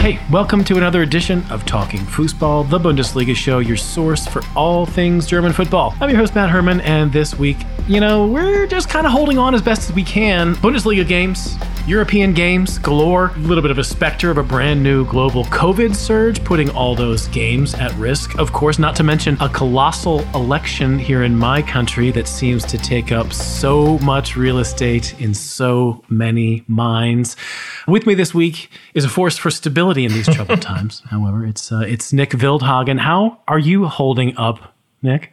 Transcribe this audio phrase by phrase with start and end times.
[0.00, 4.86] Hey, welcome to another edition of Talking Fußball, the Bundesliga show, your source for all
[4.86, 5.94] things German football.
[6.00, 9.36] I'm your host, Matt Herman, and this week, you know, we're just kind of holding
[9.36, 10.54] on as best as we can.
[10.54, 15.04] Bundesliga games, European games galore, a little bit of a specter of a brand new
[15.06, 18.38] global COVID surge, putting all those games at risk.
[18.38, 22.78] Of course, not to mention a colossal election here in my country that seems to
[22.78, 27.36] take up so much real estate in so many minds.
[27.88, 31.02] With me this week is a force for stability in these troubled times.
[31.10, 33.00] However, it's uh, it's Nick Wildhagen.
[33.00, 35.32] How are you holding up, Nick?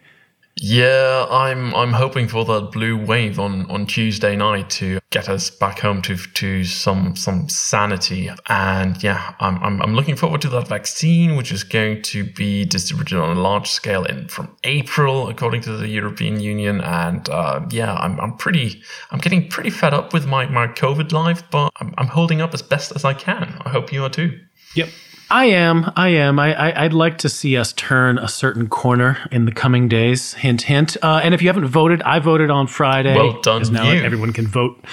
[0.59, 5.51] Yeah, I'm I'm hoping for that blue wave on, on Tuesday night to get us
[5.51, 8.31] back home to to some some sanity.
[8.49, 12.65] And yeah, I'm, I'm I'm looking forward to that vaccine, which is going to be
[12.65, 16.81] distributed on a large scale in from April, according to the European Union.
[16.81, 18.81] And uh, yeah, I'm I'm pretty
[19.11, 22.55] I'm getting pretty fed up with my my COVID life, but I'm I'm holding up
[22.55, 23.61] as best as I can.
[23.63, 24.39] I hope you are too.
[24.75, 24.89] Yep.
[25.29, 25.91] I am.
[25.95, 26.39] I am.
[26.39, 30.33] I, I, would like to see us turn a certain corner in the coming days.
[30.33, 30.95] Hint, hint.
[31.01, 33.13] Uh, and if you haven't voted, I voted on Friday.
[33.13, 34.01] Well done, now you.
[34.03, 34.83] everyone can vote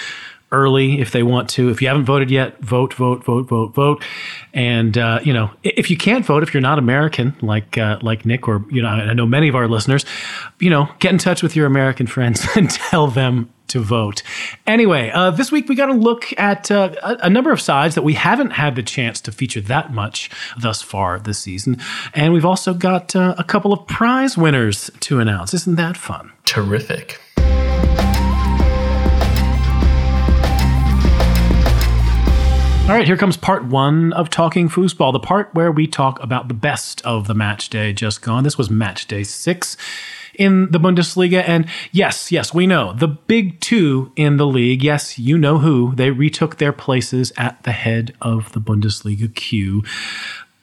[0.52, 1.68] early if they want to.
[1.70, 4.04] If you haven't voted yet, vote, vote, vote, vote, vote.
[4.52, 8.24] And uh, you know, if you can't vote, if you're not American, like uh, like
[8.24, 10.04] Nick, or you know, I know many of our listeners,
[10.60, 14.22] you know, get in touch with your American friends and tell them to vote.
[14.66, 18.02] Anyway, uh, this week we got to look at uh, a, number of sides that
[18.02, 21.78] we haven't had the chance to feature that much thus far this season.
[22.12, 25.54] And we've also got uh, a couple of prize winners to announce.
[25.54, 26.30] Isn't that fun?
[26.44, 27.20] Terrific.
[32.84, 36.48] All right, here comes part one of Talking Fußball, the part where we talk about
[36.48, 38.44] the best of the match day just gone.
[38.44, 39.78] This was match day six
[40.34, 41.42] in the Bundesliga.
[41.46, 44.84] And yes, yes, we know the big two in the league.
[44.84, 45.94] Yes, you know who.
[45.94, 49.82] They retook their places at the head of the Bundesliga queue.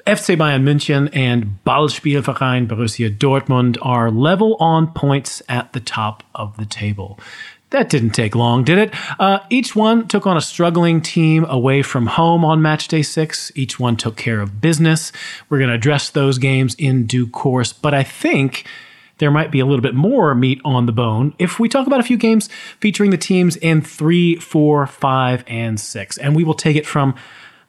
[0.06, 6.58] FC Bayern München and Ballspielverein Borussia Dortmund are level on points at the top of
[6.58, 7.20] the table.
[7.72, 8.94] That didn't take long, did it?
[9.18, 13.50] Uh, each one took on a struggling team away from home on match day six.
[13.56, 15.14] Each one took care of business.
[15.50, 18.66] We're going to address those games in due course, but I think
[19.20, 22.02] there might be a little bit more meat on the bone if we talk about
[22.02, 22.50] a few games
[22.80, 26.18] featuring the teams in three, four, five, and six.
[26.18, 27.16] And we will take it from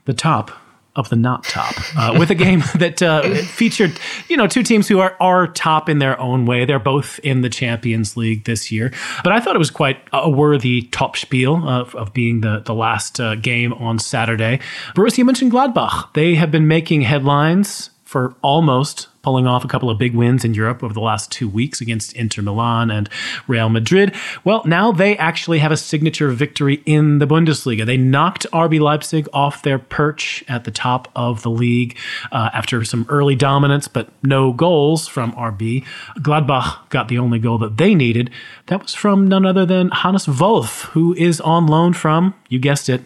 [0.04, 0.50] the top
[0.94, 3.98] of the not top uh, with a game that uh, featured
[4.28, 6.64] you know two teams who are are top in their own way.
[6.64, 8.92] They're both in the champions league this year.
[9.24, 12.74] But i thought it was quite a worthy top spiel of, of being the, the
[12.74, 14.60] last uh, game on saturday.
[14.94, 20.14] Borussia mönchengladbach they have been making headlines for almost pulling off a couple of big
[20.14, 23.08] wins in Europe over the last two weeks against Inter Milan and
[23.48, 24.14] Real Madrid.
[24.44, 27.86] Well, now they actually have a signature victory in the Bundesliga.
[27.86, 31.96] They knocked RB Leipzig off their perch at the top of the league
[32.30, 35.86] uh, after some early dominance, but no goals from RB.
[36.18, 38.30] Gladbach got the only goal that they needed.
[38.66, 42.90] That was from none other than Hannes Wolf, who is on loan from, you guessed
[42.90, 43.04] it,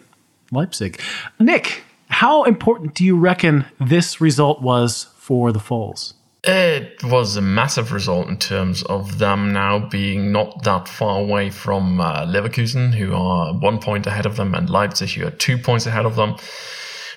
[0.51, 0.99] Leipzig.
[1.39, 1.83] Nick,
[2.17, 6.15] how important do you reckon this result was for the Foals?
[6.43, 11.51] It was a massive result in terms of them now being not that far away
[11.51, 15.59] from uh, Leverkusen, who are one point ahead of them, and Leipzig, who are two
[15.59, 16.37] points ahead of them.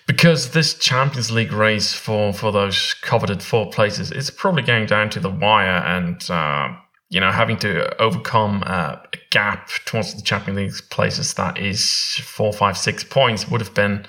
[0.06, 5.08] Because this Champions League race for, for those coveted four places is probably going down
[5.10, 6.76] to the wire, and uh,
[7.08, 11.88] you know having to overcome uh, a gap towards the Champions League places that is
[12.22, 14.04] four, five, six points would have been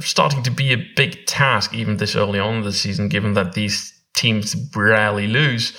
[0.00, 3.52] starting to be a big task even this early on in the season, given that
[3.54, 5.72] these teams rarely lose.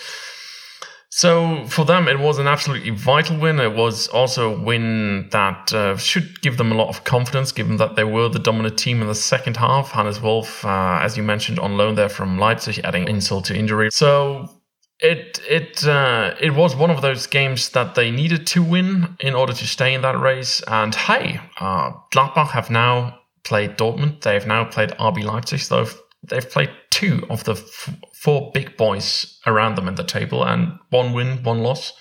[1.12, 3.60] So for them, it was an absolutely vital win.
[3.60, 7.78] It was also a win that uh, should give them a lot of confidence, given
[7.78, 9.92] that they were the dominant team in the second half.
[9.92, 13.90] Hannes Wolf, uh, as you mentioned, on loan there from Leipzig, adding insult to injury.
[13.92, 14.48] So
[15.00, 19.34] it it uh, it was one of those games that they needed to win in
[19.34, 20.62] order to stay in that race.
[20.68, 23.19] And hey, uh, Gladbach have now
[23.50, 24.22] played Dortmund.
[24.22, 25.60] They've now played RB Leipzig.
[25.60, 25.88] So
[26.24, 30.78] they've played two of the f- four big boys around them in the table, and
[30.92, 31.92] one win, one loss.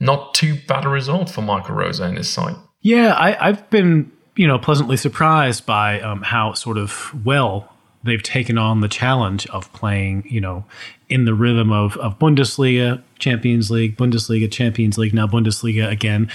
[0.00, 2.56] Not too bad a result for Michael Rose and his side.
[2.80, 7.70] Yeah, I, have been you know pleasantly surprised by um, how sort of well
[8.02, 10.64] they've taken on the challenge of playing, you know,
[11.08, 16.30] in the rhythm of, of Bundesliga, Champions League, Bundesliga, Champions League, now Bundesliga again.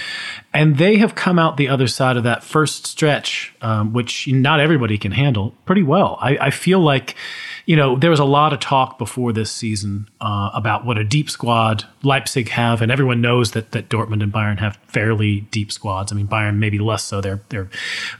[0.54, 4.60] And they have come out the other side of that first stretch, um, which not
[4.60, 6.18] everybody can handle pretty well.
[6.20, 7.16] I, I feel like
[7.66, 11.04] you know, there was a lot of talk before this season uh, about what a
[11.04, 15.70] deep squad Leipzig have, and everyone knows that that Dortmund and Bayern have fairly deep
[15.70, 16.12] squads.
[16.12, 17.20] I mean, Bayern maybe less so.
[17.20, 17.68] They're they're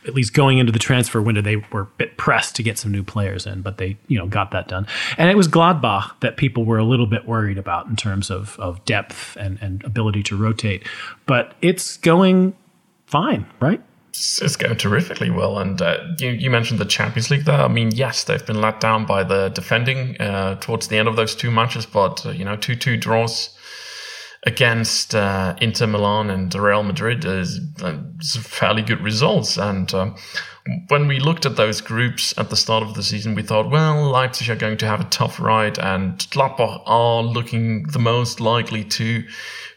[0.07, 1.43] at least going into the transfer window.
[1.43, 4.27] They were a bit pressed to get some new players in, but they you know
[4.27, 4.87] got that done.
[5.19, 8.59] And it was Gladbach that people were a little bit worried about in terms of
[8.59, 10.87] of depth and and ability to rotate.
[11.27, 12.55] But it's going
[13.07, 13.83] fine, right?
[14.13, 15.59] It's going terrifically well.
[15.59, 17.61] And uh, you, you mentioned the Champions League there.
[17.61, 21.17] I mean, yes, they've been let down by the defending uh, towards the end of
[21.17, 23.57] those two matches, but uh, you know, two two draws
[24.45, 27.99] against uh, Inter Milan and Real Madrid is, uh,
[28.41, 29.59] fairly good results.
[29.59, 30.17] And um,
[30.89, 34.03] when we looked at those groups at the start of the season, we thought, well,
[34.11, 38.85] Leipzig are going to have a tough ride, and Gladbach are looking the most likely
[38.85, 39.25] to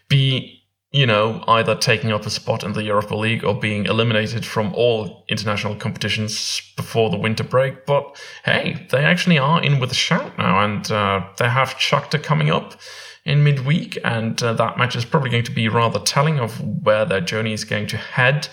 [0.08, 0.63] be
[0.94, 4.72] you know, either taking up a spot in the Europa League or being eliminated from
[4.76, 7.88] all international competitions before the winter break.
[7.88, 12.22] But hey, they actually are in with a shout now, and uh, they have Shakhtar
[12.22, 12.80] coming up
[13.26, 17.06] in midweek, and uh, that match is probably going to be rather telling of where
[17.06, 18.48] their journey is going to head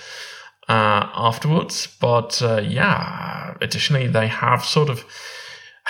[0.66, 1.88] uh, afterwards.
[2.00, 5.04] But uh, yeah, additionally, they have sort of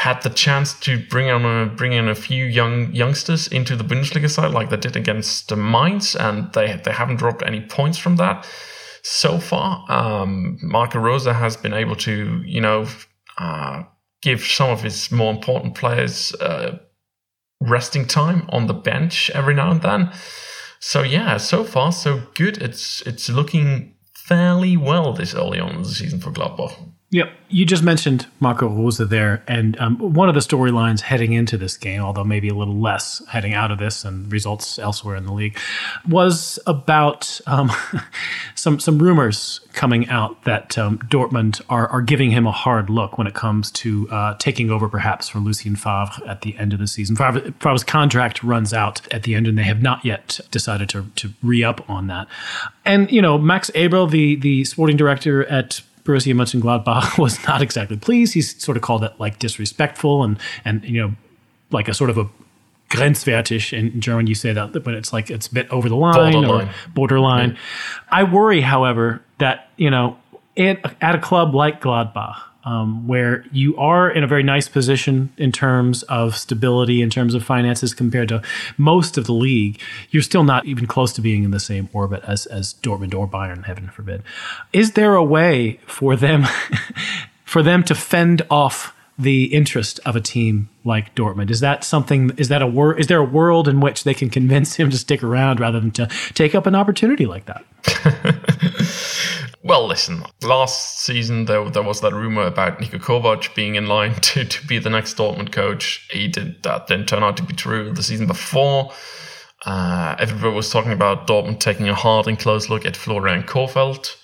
[0.01, 3.85] had the chance to bring on a, bring in a few young youngsters into the
[3.85, 7.99] Bundesliga side, like they did against the Mainz, and they they haven't dropped any points
[7.99, 8.49] from that
[9.03, 9.85] so far.
[9.91, 12.87] Um, Marco Rose has been able to, you know,
[13.37, 13.83] uh,
[14.23, 16.79] give some of his more important players uh,
[17.61, 20.13] resting time on the bench every now and then.
[20.79, 22.57] So yeah, so far so good.
[22.57, 26.90] It's it's looking fairly well this early on in the season for Gladbach.
[27.13, 27.33] Yep.
[27.49, 29.43] You just mentioned Marco Rose there.
[29.49, 33.21] And um, one of the storylines heading into this game, although maybe a little less
[33.27, 35.59] heading out of this and results elsewhere in the league,
[36.09, 37.73] was about um,
[38.55, 43.19] some, some rumors coming out that um, Dortmund are, are giving him a hard look
[43.19, 46.79] when it comes to uh, taking over perhaps for Lucien Favre at the end of
[46.79, 47.17] the season.
[47.17, 51.07] Favre, Favre's contract runs out at the end, and they have not yet decided to,
[51.17, 52.29] to re up on that.
[52.85, 55.81] And, you know, Max Eberl, the, the sporting director at
[56.11, 58.35] Borussia Mönchengladbach was not exactly pleased.
[58.35, 61.15] He sort of called it like disrespectful and and you know
[61.71, 62.29] like a sort of a
[62.91, 64.27] grenzwertig in German.
[64.27, 66.69] You say that, but it's like it's a bit over the line borderline.
[66.69, 67.59] or borderline.
[68.11, 70.17] I worry, however, that you know
[70.57, 75.33] at, at a club like Gladbach um, where you are in a very nice position
[75.37, 78.43] in terms of stability, in terms of finances compared to
[78.77, 79.81] most of the league,
[80.11, 83.27] you're still not even close to being in the same orbit as, as Dortmund or
[83.27, 84.23] Bayern, heaven forbid.
[84.73, 86.47] Is there a way for them
[87.45, 91.51] for them to fend off the interest of a team like Dortmund?
[91.51, 92.33] Is that something?
[92.37, 94.99] Is that a wor- Is there a world in which they can convince him to
[94.99, 97.65] stick around rather than to take up an opportunity like that?
[99.63, 104.15] Well, listen, last season there, there was that rumor about Niko Kovac being in line
[104.21, 106.09] to, to be the next Dortmund coach.
[106.11, 108.93] He did that didn't turn out to be true the season before.
[109.67, 114.17] Uh, everybody was talking about Dortmund taking a hard and close look at Florian Kohfeldt,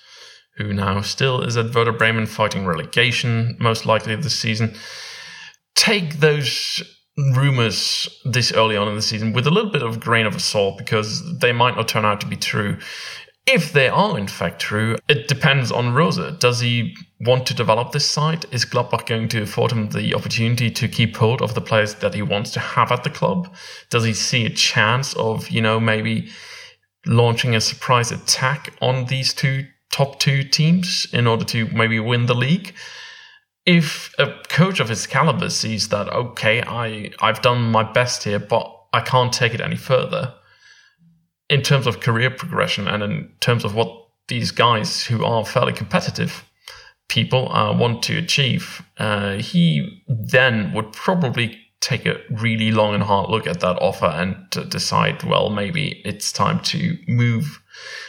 [0.56, 4.74] who now still is at Werder Bremen fighting relegation, most likely this season.
[5.74, 6.82] Take those
[7.34, 10.78] rumors this early on in the season with a little bit of grain of salt
[10.78, 12.78] because they might not turn out to be true.
[13.46, 16.18] If they are in fact true, it depends on Rose.
[16.38, 18.44] Does he want to develop this side?
[18.50, 22.14] Is Gladbach going to afford him the opportunity to keep hold of the players that
[22.14, 23.54] he wants to have at the club?
[23.88, 26.28] Does he see a chance of, you know, maybe
[27.06, 32.26] launching a surprise attack on these two top two teams in order to maybe win
[32.26, 32.74] the league?
[33.64, 38.38] If a coach of his caliber sees that, okay, I, I've done my best here,
[38.38, 40.34] but I can't take it any further
[41.48, 43.90] in terms of career progression and in terms of what
[44.28, 46.44] these guys who are fairly competitive
[47.08, 53.02] people uh, want to achieve, uh, he then would probably take a really long and
[53.02, 54.36] hard look at that offer and
[54.70, 57.62] decide, well, maybe it's time to move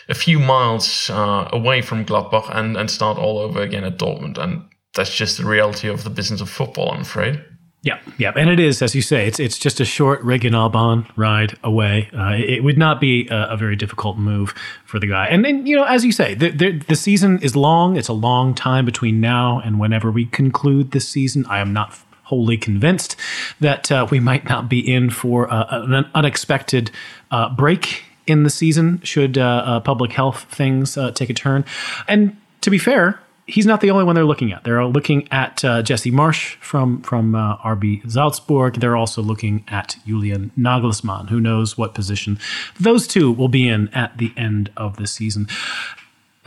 [0.09, 4.37] a few miles uh, away from Gladbach and, and start all over again at Dortmund.
[4.37, 4.63] And
[4.95, 7.43] that's just the reality of the business of football, I'm afraid.
[7.83, 11.57] Yeah, yeah, and it is, as you say, it's it's just a short Regionalbahn ride
[11.63, 12.09] away.
[12.11, 15.27] Uh, it would not be a, a, very difficult move for the guy.
[15.27, 17.95] And then, you know, as you say, the, the, the season is long.
[17.95, 21.45] It's a long time between now and whenever we conclude this season.
[21.45, 21.93] I am not
[22.27, 23.15] wholly convinced
[23.59, 26.91] that uh, we might not be in for uh, an unexpected
[27.31, 31.63] uh, break in the season should uh, uh, public health things take a turn.
[32.07, 34.63] And to be fair, he's not the only one they're looking at.
[34.63, 38.75] They're looking at uh, Jesse Marsch from from uh, RB Salzburg.
[38.75, 41.29] They're also looking at Julian Nagelsmann.
[41.29, 42.37] Who knows what position
[42.79, 45.47] those two will be in at the end of the season.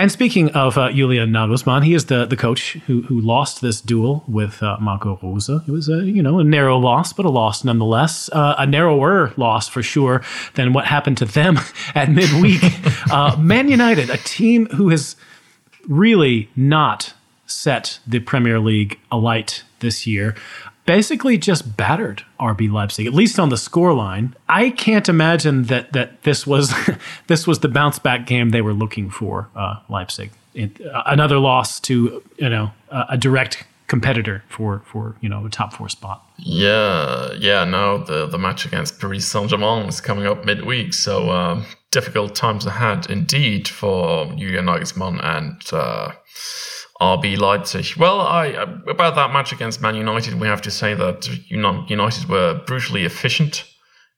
[0.00, 3.82] And speaking of uh, Julian Nagelsmann, he is the, the coach who who lost this
[3.82, 5.50] duel with uh, Marco Rose.
[5.50, 8.30] It was a you know a narrow loss, but a loss nonetheless.
[8.32, 10.22] Uh, a narrower loss for sure
[10.54, 11.58] than what happened to them
[11.94, 12.62] at midweek.
[13.12, 15.16] uh, Man United, a team who has
[15.86, 17.12] really not
[17.44, 20.34] set the Premier League alight this year
[20.86, 24.34] basically just battered RB Leipzig, at least on the scoreline.
[24.48, 26.74] I can't imagine that that this was
[27.26, 29.48] this was the bounce back game they were looking for.
[29.54, 35.16] Uh, Leipzig, it, uh, another loss to you know uh, a direct competitor for for
[35.20, 36.24] you know a top four spot.
[36.38, 37.64] Yeah, yeah.
[37.64, 42.34] Now the the match against Paris Saint Germain is coming up midweek, so um, difficult
[42.34, 45.62] times ahead indeed for Julian Nagelsmann and.
[47.00, 47.96] Uh, RB Leipzig.
[47.96, 48.48] Well, I
[48.88, 53.64] about that match against Man United, we have to say that United were brutally efficient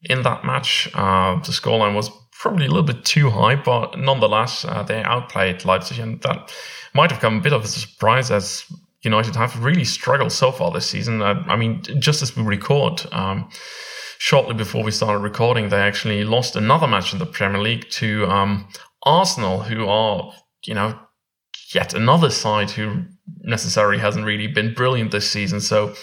[0.03, 0.89] in that match.
[0.95, 5.65] Uh, the scoreline was probably a little bit too high, but nonetheless, uh, they outplayed
[5.65, 6.53] Leipzig, and that
[6.93, 8.65] might have come a bit of a surprise as
[9.03, 11.23] United have really struggled so far this season.
[11.23, 13.07] Uh, I mean, just as we record.
[13.13, 13.49] Um,
[14.19, 18.25] shortly before we started recording, they actually lost another match in the Premier League to
[18.27, 18.69] um,
[19.03, 20.33] Arsenal, who are,
[20.65, 20.97] you know,
[21.75, 23.05] yet another side who
[23.41, 25.61] necessarily hasn't really been brilliant this season.
[25.61, 25.95] So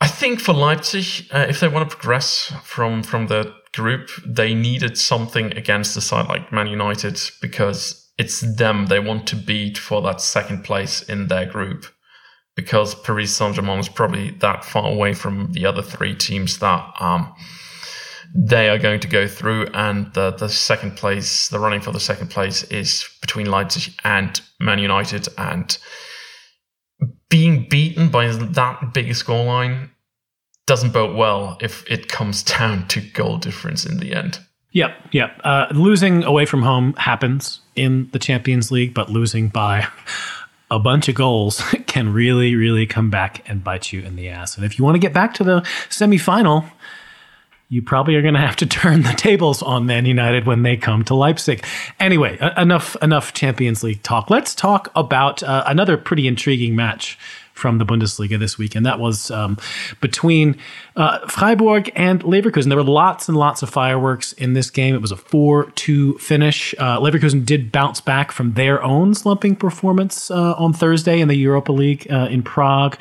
[0.00, 4.54] I think for Leipzig, uh, if they want to progress from from the group, they
[4.54, 9.78] needed something against a side like Man United because it's them they want to beat
[9.78, 11.86] for that second place in their group.
[12.56, 16.84] Because Paris Saint Germain is probably that far away from the other three teams that
[16.98, 17.32] um,
[18.34, 22.00] they are going to go through, and the the second place, the running for the
[22.00, 25.76] second place, is between Leipzig and Man United, and
[27.28, 29.90] being beaten by that big a scoreline
[30.66, 34.38] doesn't bode well if it comes down to goal difference in the end.
[34.72, 35.40] Yep, yep.
[35.42, 39.88] Uh, losing away from home happens in the Champions League, but losing by
[40.70, 44.56] a bunch of goals can really, really come back and bite you in the ass.
[44.56, 46.70] And if you want to get back to the semifinal,
[47.70, 50.76] you probably are going to have to turn the tables on Man United when they
[50.76, 51.64] come to Leipzig.
[52.00, 54.28] Anyway, enough enough Champions League talk.
[54.28, 57.16] Let's talk about uh, another pretty intriguing match
[57.60, 59.58] from the Bundesliga this week, and that was um,
[60.00, 60.56] between
[60.96, 62.68] uh, Freiburg and Leverkusen.
[62.68, 64.94] There were lots and lots of fireworks in this game.
[64.94, 66.74] It was a 4 2 finish.
[66.78, 71.36] Uh, Leverkusen did bounce back from their own slumping performance uh, on Thursday in the
[71.36, 72.98] Europa League uh, in Prague.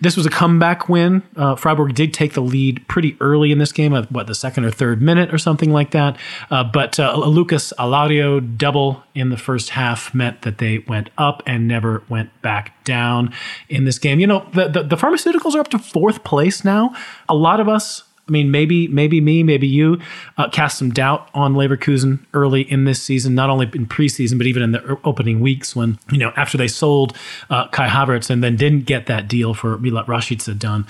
[0.00, 1.22] This was a comeback win.
[1.36, 4.64] Uh, Freiburg did take the lead pretty early in this game, at what, the second
[4.64, 6.18] or third minute or something like that.
[6.50, 11.66] Uh, but Lucas Alario double in the first half meant that they went up and
[11.66, 13.32] never went back down
[13.68, 14.20] in this game.
[14.20, 16.94] You know, the, the, the pharmaceuticals are up to fourth place now
[17.28, 20.00] a lot of us, I mean, maybe maybe me, maybe you,
[20.38, 24.46] uh, cast some doubt on Leverkusen early in this season, not only in preseason but
[24.46, 27.16] even in the opening weeks when you know after they sold
[27.50, 30.86] uh, Kai Havertz and then didn't get that deal for Milot Rashica done.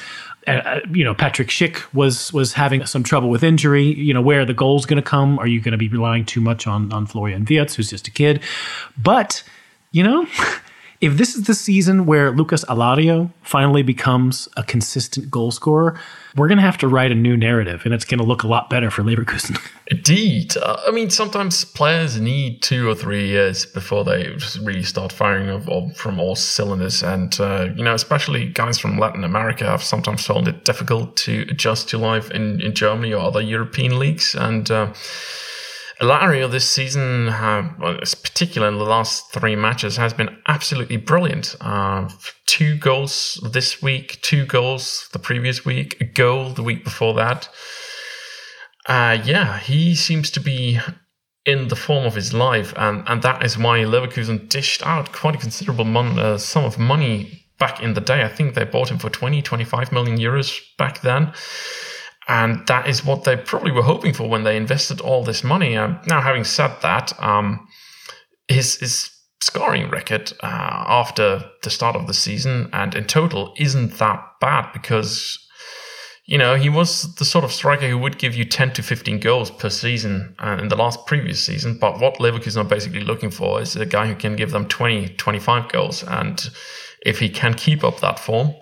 [0.46, 3.84] Uh, you know, Patrick Schick was was having some trouble with injury.
[3.84, 5.38] You know, where are the goals going to come?
[5.38, 8.10] Are you going to be relying too much on on Florian Wirtz, who's just a
[8.10, 8.42] kid?
[8.98, 9.42] But
[9.90, 10.26] you know.
[11.02, 15.98] if this is the season where Lucas Alario finally becomes a consistent goal scorer,
[16.36, 18.46] we're going to have to write a new narrative, and it's going to look a
[18.46, 19.60] lot better for Leverkusen.
[19.88, 20.56] Indeed.
[20.56, 24.32] Uh, I mean, sometimes players need two or three years before they
[24.62, 27.02] really start firing of, of, from all cylinders.
[27.02, 31.46] And, uh, you know, especially guys from Latin America have sometimes found it difficult to
[31.50, 34.36] adjust to life in, in Germany or other European leagues.
[34.36, 34.92] And, uh,
[36.02, 37.62] Alario this season, uh,
[38.24, 41.54] particularly in the last three matches, has been absolutely brilliant.
[41.60, 42.08] Uh,
[42.46, 47.48] two goals this week, two goals the previous week, a goal the week before that.
[48.86, 50.80] Uh, yeah, he seems to be
[51.46, 55.36] in the form of his life, and, and that is why Leverkusen dished out quite
[55.36, 58.24] a considerable mon- uh, sum of money back in the day.
[58.24, 61.32] I think they bought him for 20, 25 million euros back then.
[62.28, 65.76] And that is what they probably were hoping for when they invested all this money.
[65.76, 67.66] Uh, now, having said that, um,
[68.48, 69.10] his, his
[69.42, 74.70] scoring record uh, after the start of the season and in total isn't that bad
[74.72, 75.36] because
[76.26, 79.18] you know he was the sort of striker who would give you 10 to 15
[79.18, 81.76] goals per season uh, in the last previous season.
[81.76, 85.08] But what Leverkusen are basically looking for is a guy who can give them 20
[85.16, 86.04] 25 goals.
[86.04, 86.48] And
[87.04, 88.54] if he can keep up that form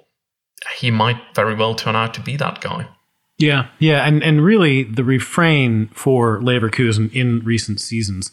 [0.77, 2.89] he might very well turn out to be that guy
[3.41, 8.31] yeah, yeah, and and really the refrain for Leverkusen in recent seasons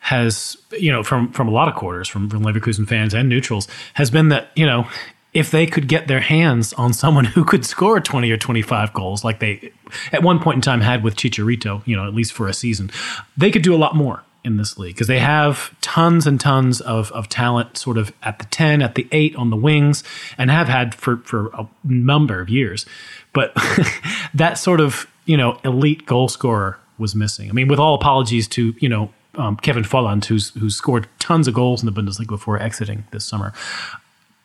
[0.00, 3.68] has, you know, from from a lot of quarters, from, from Leverkusen fans and neutrals,
[3.94, 4.88] has been that you know
[5.32, 9.24] if they could get their hands on someone who could score 20 or 25 goals
[9.24, 9.72] like they
[10.12, 12.90] at one point in time had with Chicharito, you know, at least for a season,
[13.36, 16.80] they could do a lot more in this league because they have tons and tons
[16.80, 20.02] of, of talent sort of at the 10, at the 8, on the wings,
[20.36, 22.86] and have had for, for a number of years.
[23.32, 23.52] But
[24.34, 27.48] that sort of, you know, elite goal scorer was missing.
[27.48, 31.48] I mean, with all apologies to, you know, um, Kevin Volland, who's, who's scored tons
[31.48, 33.52] of goals in the Bundesliga before exiting this summer,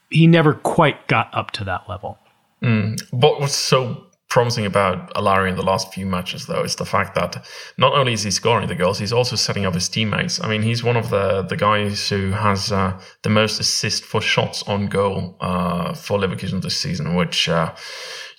[0.10, 2.18] he never quite got up to that level.
[2.62, 2.98] Mm.
[3.12, 7.46] Was so promising about Alario in the last few matches, though, is the fact that
[7.77, 10.43] not only is he scoring the goals, he's also setting up his teammates.
[10.43, 14.22] I mean, he's one of the the guys who has uh, the most assist for
[14.22, 17.50] shots on goal uh, for Leverkusen this season, which.
[17.50, 17.74] Uh,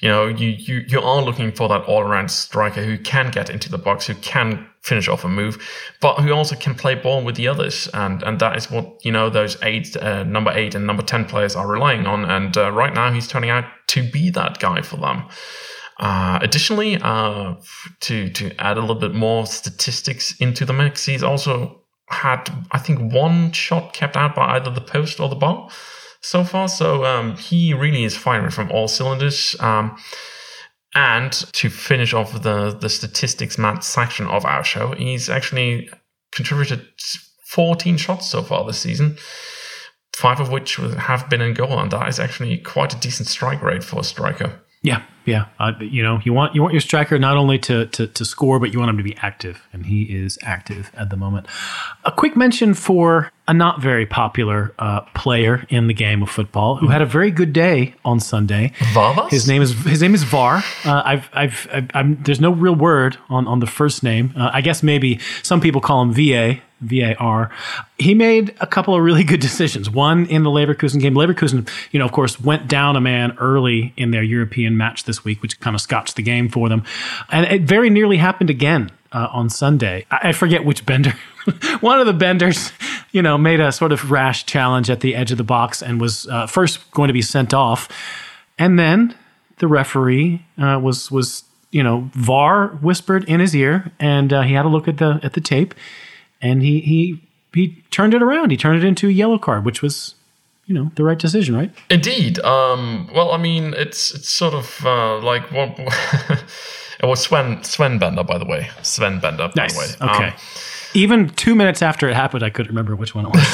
[0.00, 3.50] you know, you, you, you are looking for that all around striker who can get
[3.50, 5.58] into the box, who can finish off a move,
[6.00, 7.88] but who also can play ball with the others.
[7.92, 11.24] And, and that is what, you know, those eight, uh, number eight and number 10
[11.24, 12.24] players are relying on.
[12.24, 15.24] And uh, right now he's turning out to be that guy for them.
[15.98, 17.54] Uh, additionally, uh,
[18.00, 22.78] to to add a little bit more statistics into the mix, he's also had I
[22.78, 25.68] think one shot kept out by either the post or the bar
[26.20, 26.68] so far.
[26.68, 29.56] So um, he really is firing from all cylinders.
[29.60, 29.96] Um,
[30.94, 35.90] and to finish off the the statistics mat section of our show, he's actually
[36.32, 36.86] contributed
[37.46, 39.16] 14 shots so far this season.
[40.14, 43.62] Five of which have been in goal, and that is actually quite a decent strike
[43.62, 44.60] rate for a striker.
[44.82, 45.46] Yeah, yeah.
[45.58, 48.60] Uh, you know, you want you want your striker not only to, to to score,
[48.60, 51.46] but you want him to be active, and he is active at the moment.
[52.04, 56.76] A quick mention for a not very popular uh, player in the game of football
[56.76, 58.72] who had a very good day on Sunday.
[58.92, 59.30] Varvas?
[59.30, 60.62] His name is his name is Var.
[60.84, 64.32] Uh, I've, I've, I've I'm, there's no real word on on the first name.
[64.36, 66.60] Uh, I guess maybe some people call him VA.
[66.80, 67.50] VAR.
[67.98, 69.90] He made a couple of really good decisions.
[69.90, 71.14] One in the Leverkusen game.
[71.14, 75.24] Leverkusen, you know, of course, went down a man early in their European match this
[75.24, 76.84] week, which kind of scotched the game for them.
[77.30, 80.06] And it very nearly happened again uh, on Sunday.
[80.10, 81.14] I, I forget which bender.
[81.80, 82.72] One of the benders,
[83.12, 86.00] you know, made a sort of rash challenge at the edge of the box and
[86.00, 87.88] was uh, first going to be sent off,
[88.58, 89.14] and then
[89.58, 94.54] the referee uh, was was you know VAR whispered in his ear, and uh, he
[94.54, 95.74] had a look at the at the tape,
[96.40, 98.50] and he he he turned it around.
[98.50, 100.14] He turned it into a yellow card, which was
[100.66, 101.72] you know the right decision, right?
[101.90, 102.38] Indeed.
[102.40, 105.78] Um, well, I mean, it's it's sort of uh, like what.
[107.00, 108.70] it was Sven Sven Bender, by the way.
[108.82, 109.96] Sven Bender, by nice.
[109.96, 110.12] the way.
[110.12, 110.28] Okay.
[110.28, 110.34] Um,
[110.94, 113.44] even two minutes after it happened, I couldn't remember which one it was.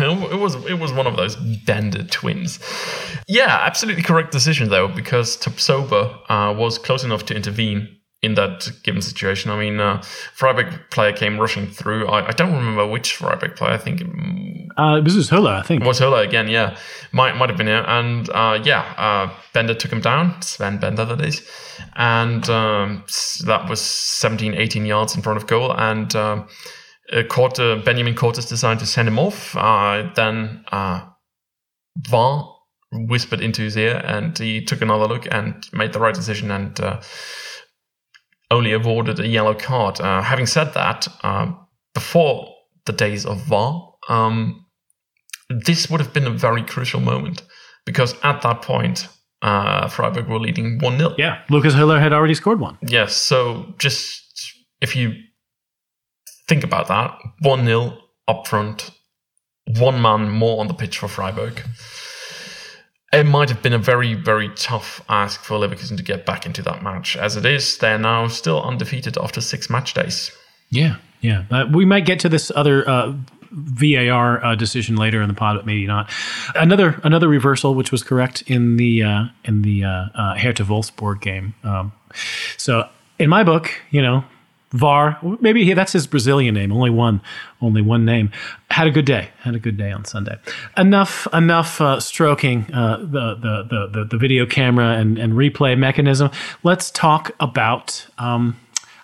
[0.00, 2.58] it was it was one of those Bender twins.
[3.26, 8.68] Yeah, absolutely correct decision though, because Tapsoba uh, was close enough to intervene in that
[8.82, 9.50] given situation.
[9.50, 10.02] I mean, uh,
[10.34, 12.08] Freiburg player came rushing through.
[12.08, 13.72] I, I don't remember which Freiburg player.
[13.72, 14.02] I think
[14.76, 15.52] uh, this is Höler.
[15.52, 16.48] I think it was Höler again.
[16.48, 16.76] Yeah,
[17.12, 17.84] might might have been here.
[17.86, 20.40] And uh, yeah, uh, Bender took him down.
[20.42, 21.46] Sven Bender, that is.
[21.94, 23.04] And um,
[23.44, 25.72] that was 17, 18 yards in front of goal.
[25.76, 26.48] And um,
[27.12, 29.56] uh, Benjamin Cortus decided to send him off.
[29.56, 31.06] Uh, then uh,
[31.96, 32.44] Van
[32.92, 36.50] whispered into his ear, and he took another look and made the right decision.
[36.50, 37.00] And uh,
[38.50, 40.00] only awarded a yellow card.
[40.00, 41.52] Uh, having said that, uh,
[41.94, 42.54] before
[42.84, 44.64] the days of VAR, um,
[45.48, 47.42] this would have been a very crucial moment
[47.84, 49.08] because at that point,
[49.42, 51.14] uh, Freiburg were leading 1 0.
[51.18, 52.78] Yeah, Lucas Höler had already scored one.
[52.82, 54.22] Yes, so just
[54.80, 55.14] if you
[56.48, 58.90] think about that 1 0 up front,
[59.78, 61.62] one man more on the pitch for Freiburg
[63.16, 66.62] it might have been a very, very tough ask for Leverkusen to get back into
[66.62, 67.16] that match.
[67.16, 70.30] As it is, they're now still undefeated after six match days.
[70.70, 71.44] Yeah, yeah.
[71.50, 73.14] Uh, we might get to this other uh,
[73.50, 76.10] VAR uh, decision later in the pod, but maybe not.
[76.54, 81.20] Another another reversal, which was correct in the uh, in the uh, uh, Hertha Wolfsburg
[81.20, 81.54] game.
[81.64, 81.92] Um,
[82.56, 84.24] so in my book, you know,
[84.70, 87.20] VAR, maybe he, that's his Brazilian name, only one,
[87.62, 88.30] only one name.
[88.70, 89.30] Had a good day.
[89.38, 90.36] Had a good day on Sunday.
[90.76, 96.30] Enough, enough uh, stroking uh, the, the, the the video camera and, and replay mechanism.
[96.62, 98.56] Let's talk about um,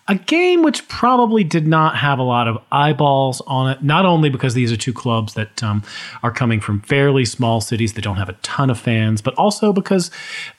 [0.08, 3.82] a game which probably did not have a lot of eyeballs on it.
[3.82, 5.82] Not only because these are two clubs that um,
[6.22, 9.72] are coming from fairly small cities that don't have a ton of fans, but also
[9.72, 10.10] because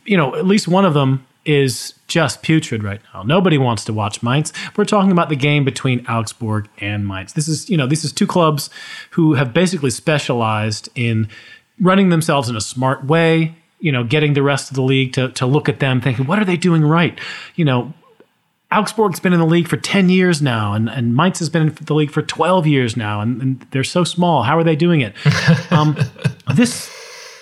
[0.06, 3.24] you know at least one of them is just putrid right now.
[3.24, 4.54] Nobody wants to watch Mainz.
[4.76, 7.34] We're talking about the game between Augsburg and Mainz.
[7.34, 8.70] This is, you know, this is two clubs
[9.12, 11.28] who have basically specialized in
[11.80, 15.30] running themselves in a smart way, you know, getting the rest of the league to,
[15.30, 17.20] to look at them thinking, what are they doing right?
[17.56, 17.94] You know,
[18.72, 21.76] Augsburg's been in the league for 10 years now, and, and Mainz has been in
[21.82, 24.44] the league for 12 years now, and, and they're so small.
[24.44, 25.14] How are they doing it?
[25.72, 25.96] um,
[26.56, 26.93] this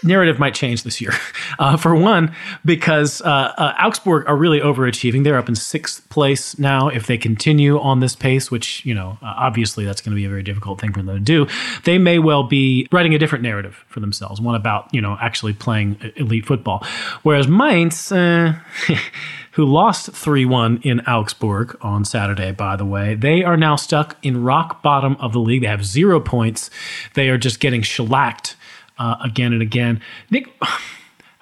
[0.04, 1.14] narrative might change this year.
[1.60, 2.34] Uh, for one,
[2.66, 5.24] because uh, uh, Augsburg are really overachieving.
[5.24, 6.88] They're up in sixth place now.
[6.88, 10.26] If they continue on this pace, which, you know, uh, obviously that's going to be
[10.26, 11.46] a very difficult thing for them to do,
[11.84, 15.54] they may well be writing a different narrative for themselves, one about, you know, actually
[15.54, 16.84] playing elite football.
[17.22, 18.56] Whereas Mainz, uh,
[19.52, 23.16] who lost 3 1 in Augsburg on Saturday, by the way.
[23.16, 25.62] They are now stuck in rock bottom of the league.
[25.62, 26.70] They have zero points.
[27.14, 28.56] They are just getting shellacked
[29.02, 30.02] uh, again and again.
[30.30, 30.48] Nick.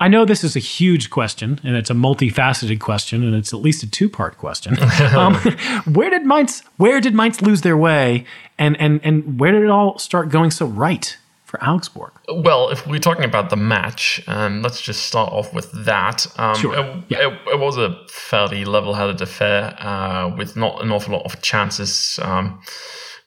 [0.01, 3.59] I know this is a huge question, and it's a multifaceted question, and it's at
[3.59, 4.81] least a two-part question.
[5.13, 5.35] um,
[5.91, 6.63] where did Mainz?
[6.77, 8.23] Where did Mainz lose their way,
[8.57, 11.17] and and and where did it all start going so right?
[11.43, 12.11] for Augsburg?
[12.31, 16.27] Well, if we're talking about the match, um, let's just start off with that.
[16.37, 16.77] Um, sure.
[16.77, 17.27] It, yeah.
[17.27, 22.19] it, it, was a fairly level-headed affair uh, with not an awful lot of chances
[22.21, 22.61] um,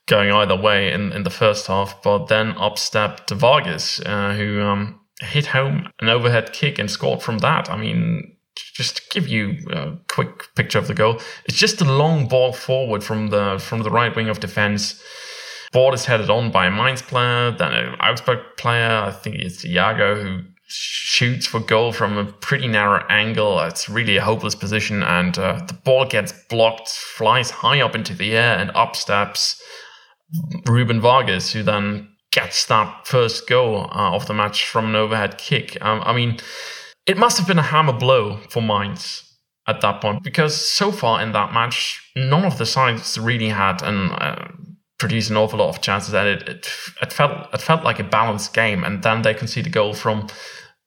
[0.07, 2.03] going either way in, in the first half.
[2.03, 7.23] But then up stepped Vargas, uh, who um, hit home an overhead kick and scored
[7.23, 7.71] from that.
[7.71, 11.85] I mean, just to give you a quick picture of the goal, it's just a
[11.85, 15.03] long ball forward from the from the right wing of defense
[15.73, 18.91] Ball is headed on by a Mainz player, then an Augsburg player.
[18.91, 23.59] I think it's Iago who shoots for goal from a pretty narrow angle.
[23.61, 28.13] It's really a hopeless position, and uh, the ball gets blocked, flies high up into
[28.13, 29.63] the air, and up steps
[30.67, 35.39] Ruben Vargas, who then gets that first goal uh, of the match from an overhead
[35.39, 35.77] kick.
[35.85, 36.39] Um, I mean,
[37.07, 39.25] it must have been a hammer blow for Mainz
[39.69, 43.83] at that point because so far in that match, none of the sides really had
[43.83, 44.11] an.
[44.11, 44.49] Uh,
[44.99, 46.69] produced an awful lot of chances, and it, it
[47.03, 48.85] it felt it felt like a balanced game.
[48.85, 50.29] And then they concede a goal from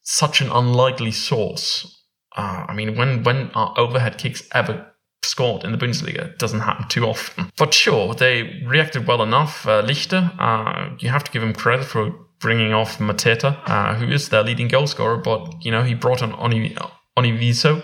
[0.04, 2.02] such an unlikely source.
[2.36, 4.95] Uh, I mean, when when our overhead kicks ever
[5.26, 7.52] scored in the Bundesliga, it doesn't happen too often.
[7.58, 9.68] But sure, they reacted well enough.
[9.68, 14.08] Uh, Lichte, uh, you have to give him credit for bringing off Mateta, uh, who
[14.08, 15.18] is their leading goal scorer.
[15.18, 16.76] But you know, he brought on Oni
[17.18, 17.84] Onisiwo,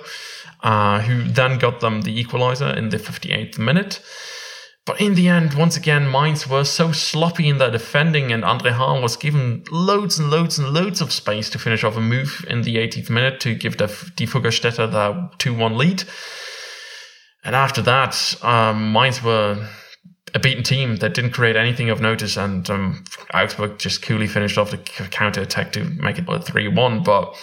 [0.64, 4.02] uh, who then got them the equaliser in the 58th minute.
[4.86, 8.72] But in the end, once again, Mainz were so sloppy in their defending, and Andre
[8.72, 12.44] Hahn was given loads and loads and loads of space to finish off a move
[12.50, 16.04] in the 80th minute to give the the 2 1 lead.
[17.44, 19.68] And after that, um, Mainz were
[20.34, 24.58] a beaten team that didn't create anything of notice, and um, Augsburg just coolly finished
[24.58, 27.04] off the counter attack to make it 3 1.
[27.04, 27.36] But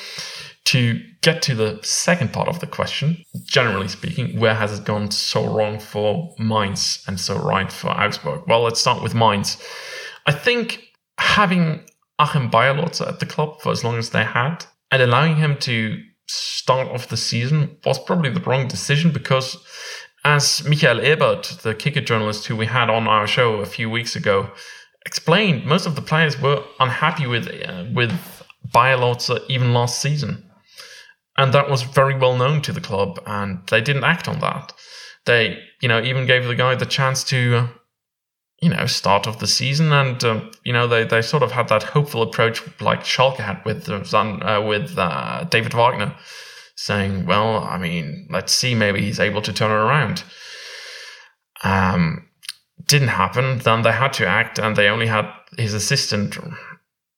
[0.66, 5.10] to get to the second part of the question, generally speaking, where has it gone
[5.10, 8.42] so wrong for Mainz and so right for Augsburg?
[8.46, 9.62] Well, let's start with Mainz.
[10.26, 10.82] I think
[11.18, 11.86] having
[12.18, 16.02] Achim Beierlorzer at the club for as long as they had and allowing him to
[16.28, 19.56] start of the season was probably the wrong decision because
[20.24, 24.14] as Michael Ebert, the kicker journalist who we had on our show a few weeks
[24.16, 24.50] ago,
[25.06, 28.12] explained, most of the players were unhappy with uh, with
[28.74, 30.44] Beierlorzer even last season.
[31.36, 34.72] And that was very well known to the club, and they didn't act on that.
[35.24, 37.68] They, you know, even gave the guy the chance to,
[38.60, 41.68] you know, start of the season, and uh, you know, they, they sort of had
[41.68, 46.14] that hopeful approach like Schalke had with uh, uh, with uh, David Wagner,
[46.74, 50.24] saying, "Well, I mean, let's see, maybe he's able to turn it around."
[51.62, 52.28] Um,
[52.86, 53.58] didn't happen.
[53.58, 56.36] Then they had to act, and they only had his assistant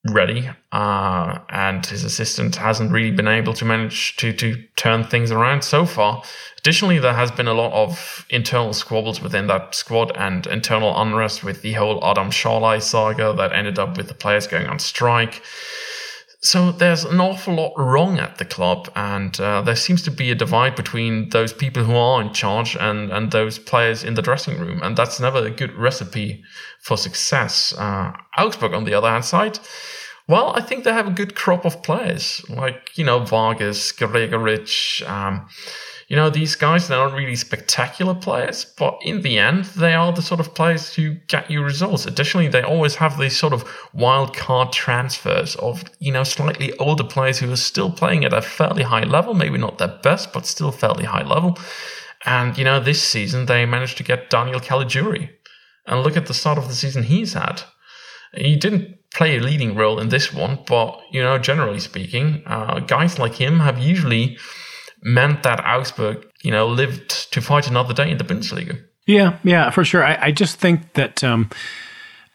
[0.09, 5.31] ready, uh, and his assistant hasn't really been able to manage to to turn things
[5.31, 6.23] around so far.
[6.59, 11.45] Additionally, there has been a lot of internal squabbles within that squad and internal unrest
[11.45, 15.43] with the whole Adam Szalai saga that ended up with the players going on strike.
[16.43, 20.31] So there's an awful lot wrong at the club, and uh, there seems to be
[20.31, 24.23] a divide between those people who are in charge and, and those players in the
[24.23, 26.43] dressing room, and that's never a good recipe
[26.81, 27.75] for success.
[27.77, 29.59] Uh, Augsburg, on the other hand side,
[30.29, 35.03] well, I think they have a good crop of players, like you know Vargas, Gregoritsch.
[35.03, 35.47] Um,
[36.11, 40.13] you know, these guys, they're not really spectacular players, but in the end, they are
[40.13, 42.05] the sort of players who get you results.
[42.05, 47.05] Additionally, they always have these sort of wild card transfers of, you know, slightly older
[47.05, 50.47] players who are still playing at a fairly high level, maybe not their best, but
[50.47, 51.57] still fairly high level.
[52.27, 55.31] And, you know, this season they managed to get Daniel Caligiuri.
[55.87, 57.63] And look at the start of the season he's had.
[58.35, 62.81] He didn't play a leading role in this one, but, you know, generally speaking, uh,
[62.81, 64.39] guys like him have usually
[65.03, 68.81] meant that Augsburg, you know, lived to fight another day in the Bundesliga.
[69.07, 70.05] Yeah, yeah, for sure.
[70.05, 71.51] I, I just think that um,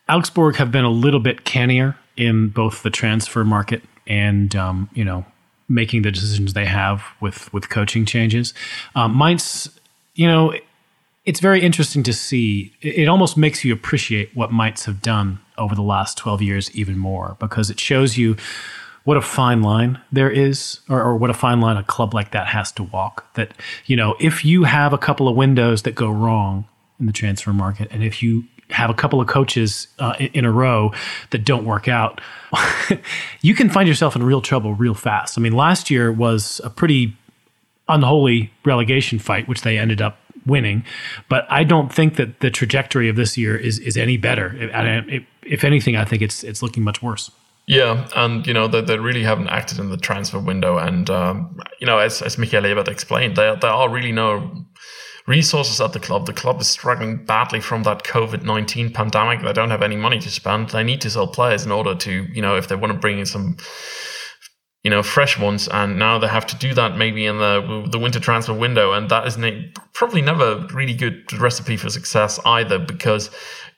[0.10, 5.04] Augsburg have been a little bit cannier in both the transfer market and um, you
[5.04, 5.26] know
[5.68, 8.54] making the decisions they have with with coaching changes.
[8.94, 9.70] Um, Mainz,
[10.14, 10.54] you know,
[11.26, 12.74] it's very interesting to see.
[12.82, 16.98] It, almost makes you appreciate what Mainz have done over the last twelve years even
[16.98, 18.36] more because it shows you
[19.06, 22.32] what a fine line there is, or, or what a fine line a club like
[22.32, 23.34] that has to walk.
[23.36, 23.54] That,
[23.86, 26.66] you know, if you have a couple of windows that go wrong
[27.00, 30.52] in the transfer market, and if you have a couple of coaches uh, in a
[30.52, 30.92] row
[31.30, 32.20] that don't work out,
[33.42, 35.38] you can find yourself in real trouble real fast.
[35.38, 37.16] I mean, last year was a pretty
[37.88, 40.84] unholy relegation fight, which they ended up winning.
[41.30, 44.56] But I don't think that the trajectory of this year is is any better.
[45.44, 47.30] if anything, I think it's it's looking much worse.
[47.68, 51.58] Yeah, and you know they, they really haven't acted in the transfer window, and um,
[51.80, 54.66] you know as as Michael Ebert explained, there there are really no
[55.26, 56.28] resources at the club.
[56.28, 59.42] The club is struggling badly from that COVID nineteen pandemic.
[59.42, 60.70] They don't have any money to spend.
[60.70, 63.18] They need to sell players in order to you know if they want to bring
[63.18, 63.58] in some
[64.86, 67.98] you know, fresh ones, and now they have to do that maybe in the the
[67.98, 72.78] winter transfer window, and that is ne- probably never really good recipe for success either,
[72.78, 73.32] because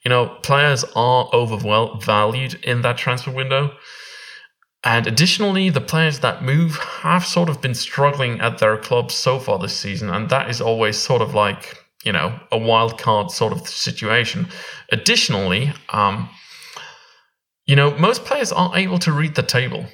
[0.04, 3.76] you know players are overvalued in that transfer window,
[4.84, 9.40] and additionally, the players that move have sort of been struggling at their clubs so
[9.40, 13.32] far this season, and that is always sort of like you know a wild card
[13.32, 14.48] sort of situation.
[14.92, 16.30] Additionally, um,
[17.68, 19.86] you know, most players aren't able to read the table.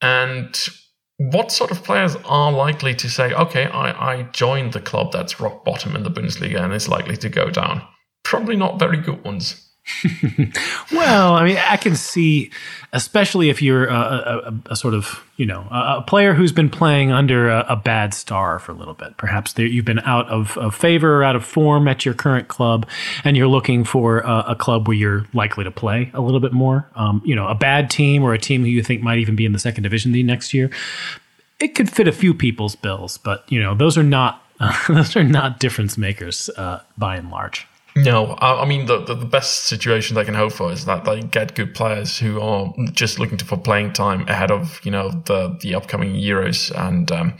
[0.00, 0.56] And
[1.18, 5.40] what sort of players are likely to say, okay, I, I joined the club that's
[5.40, 7.82] rock bottom in the Bundesliga and is likely to go down?
[8.24, 9.64] Probably not very good ones.
[10.92, 12.50] well, I mean, I can see,
[12.94, 16.70] especially if you're a, a, a sort of, you know, a, a, player who's been
[16.70, 19.18] playing under a, bad star for a little bit.
[19.18, 22.88] Perhaps you've been out of, of, favor or out of form at your current club,
[23.24, 26.88] and you're looking for a, club where you're likely to play a little bit more.
[26.94, 29.44] Um, you know, a bad team or a team who you think might even be
[29.44, 30.70] in the second division the next year.
[31.60, 34.42] It could fit a few people's bills, but you know, those are not
[34.88, 37.66] those are not difference makers uh, by and large.
[37.96, 41.54] No, I, mean the, the, best situation they can hope for is that they get
[41.54, 45.74] good players who are just looking for playing time ahead of you know the the
[45.74, 47.10] upcoming Euros and.
[47.10, 47.34] Um,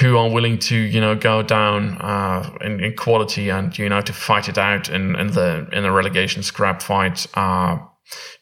[0.00, 4.02] who are willing to you know go down uh, in, in, quality and you know
[4.02, 7.78] to fight it out in, in the in a relegation scrap fight uh,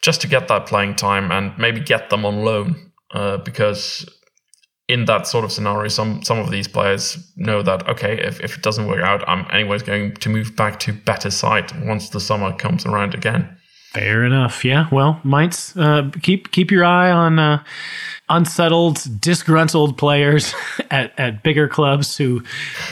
[0.02, 4.04] just to get that playing time and maybe get them on loan uh, because
[4.88, 8.56] in that sort of scenario, some some of these players know that okay, if, if
[8.56, 12.20] it doesn't work out, I'm anyways going to move back to better side once the
[12.20, 13.48] summer comes around again.
[13.92, 14.64] Fair enough.
[14.64, 14.88] Yeah.
[14.92, 17.64] Well, Mainz, uh, keep keep your eye on uh,
[18.28, 20.54] unsettled, disgruntled players
[20.90, 22.42] at, at bigger clubs who,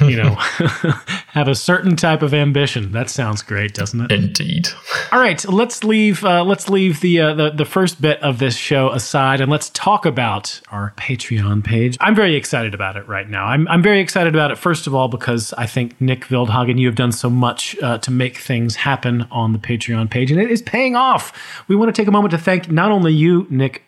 [0.00, 0.34] you know,
[1.28, 2.92] have a certain type of ambition.
[2.92, 4.12] That sounds great, doesn't it?
[4.12, 4.68] Indeed.
[5.12, 8.56] All right, let's leave uh, let's leave the, uh, the the first bit of this
[8.56, 11.96] show aside and let's talk about our Patreon page.
[12.00, 13.46] I'm very excited about it right now.
[13.46, 16.86] I'm I'm very excited about it first of all because I think Nick Wildhagen, you
[16.86, 20.50] have done so much uh, to make things happen on the Patreon page, and it
[20.50, 21.64] is paying off.
[21.68, 23.83] We want to take a moment to thank not only you, Nick,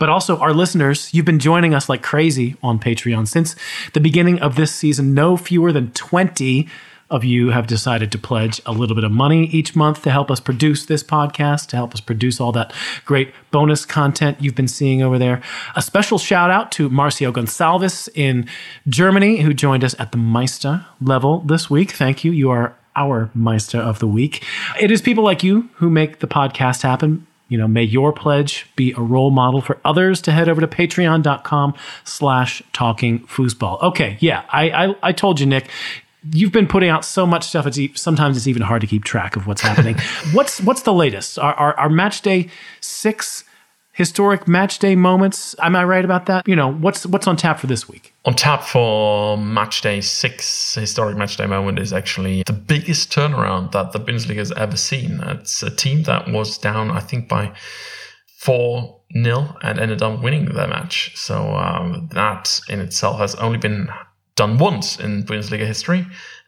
[0.00, 1.14] but also our listeners.
[1.14, 3.54] You've been joining us like crazy on Patreon since
[3.92, 5.14] the beginning of this season.
[5.14, 6.66] No fewer than 20
[7.10, 10.30] of you have decided to pledge a little bit of money each month to help
[10.30, 12.72] us produce this podcast, to help us produce all that
[13.04, 15.42] great bonus content you've been seeing over there.
[15.76, 18.48] A special shout out to Marcio Gonçalves in
[18.88, 21.90] Germany, who joined us at the Meister level this week.
[21.90, 22.30] Thank you.
[22.30, 24.44] You are our Meister of the week.
[24.80, 28.66] It is people like you who make the podcast happen you know, may your pledge
[28.76, 33.82] be a role model for others to head over to patreon.com slash talking fussball.
[33.82, 35.68] Okay, yeah, I, I, I told you, Nick,
[36.32, 37.66] you've been putting out so much stuff.
[37.66, 39.96] It's e- sometimes it's even hard to keep track of what's happening.
[40.32, 41.38] what's what's the latest?
[41.38, 42.48] Our, our, our match day
[42.80, 43.44] six
[44.00, 45.54] historic match day moments.
[45.58, 46.48] Am I right about that?
[46.48, 48.14] You know, what's what's on tap for this week?
[48.24, 53.72] On tap for match day six, historic match day moment is actually the biggest turnaround
[53.72, 55.20] that the Bundesliga has ever seen.
[55.24, 57.52] It's a team that was down, I think, by
[58.38, 61.12] four nil and ended up winning the match.
[61.14, 63.90] So um, that in itself has only been
[64.34, 66.06] done once in Bundesliga history.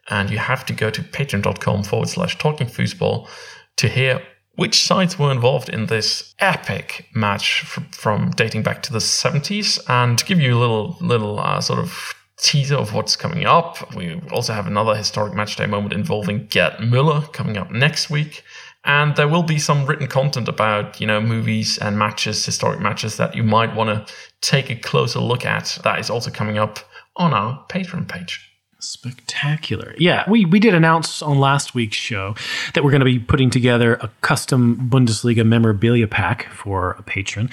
[0.09, 3.29] And you have to go to patreon.com forward slash talking fussball
[3.77, 4.23] to hear
[4.57, 9.79] which sides were involved in this epic match f- from dating back to the 70s
[9.89, 13.95] and to give you a little little uh, sort of teaser of what's coming up
[13.95, 18.43] we also have another historic matchday moment involving gerd muller coming up next week.
[18.85, 23.17] And there will be some written content about you know movies and matches historic matches
[23.17, 25.79] that you might want to take a closer look at.
[25.85, 26.81] That is also coming up
[27.17, 28.52] on our patreon page
[28.83, 29.95] Spectacular.
[29.97, 32.35] Yeah, we, we did announce on last week's show
[32.75, 37.49] that we're going to be putting together a custom Bundesliga memorabilia pack for a patron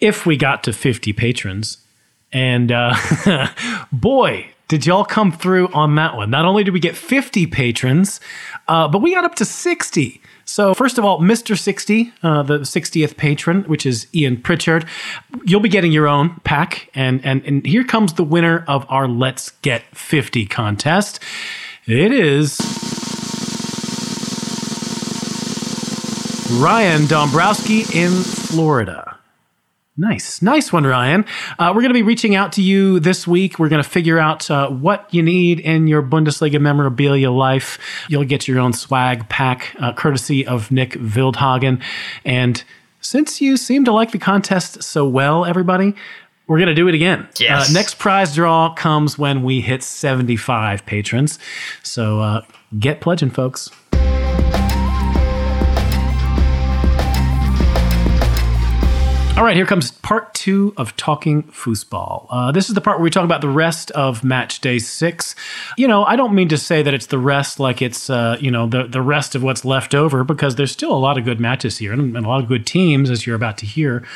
[0.00, 1.78] if we got to 50 patrons.
[2.32, 2.94] And uh,
[3.92, 6.28] boy, did y'all come through on that one.
[6.28, 8.20] Not only did we get 50 patrons,
[8.68, 11.58] uh, but we got up to 60 So, first of all, Mr.
[11.58, 14.86] 60, uh, the 60th patron, which is Ian Pritchard,
[15.44, 16.88] you'll be getting your own pack.
[16.94, 21.18] And, and, and here comes the winner of our Let's Get 50 contest.
[21.86, 22.58] It is
[26.52, 29.18] Ryan Dombrowski in Florida.
[29.98, 31.24] Nice, nice one, Ryan.
[31.58, 33.58] Uh, we're going to be reaching out to you this week.
[33.58, 37.78] We're going to figure out uh, what you need in your Bundesliga memorabilia life.
[38.08, 41.82] You'll get your own swag pack, uh, courtesy of Nick Wildhagen.
[42.26, 42.62] And
[43.00, 45.94] since you seem to like the contest so well, everybody,
[46.46, 47.26] we're going to do it again.
[47.40, 47.70] Yes.
[47.70, 51.38] Uh, next prize draw comes when we hit 75 patrons.
[51.82, 52.42] So uh,
[52.78, 53.70] get pledging, folks.
[59.36, 62.26] All right, here comes part two of Talking Fußball.
[62.30, 65.34] Uh, this is the part where we talk about the rest of match day six.
[65.76, 68.50] You know, I don't mean to say that it's the rest like it's, uh, you
[68.50, 71.38] know, the, the rest of what's left over because there's still a lot of good
[71.38, 74.06] matches here and, and a lot of good teams, as you're about to hear.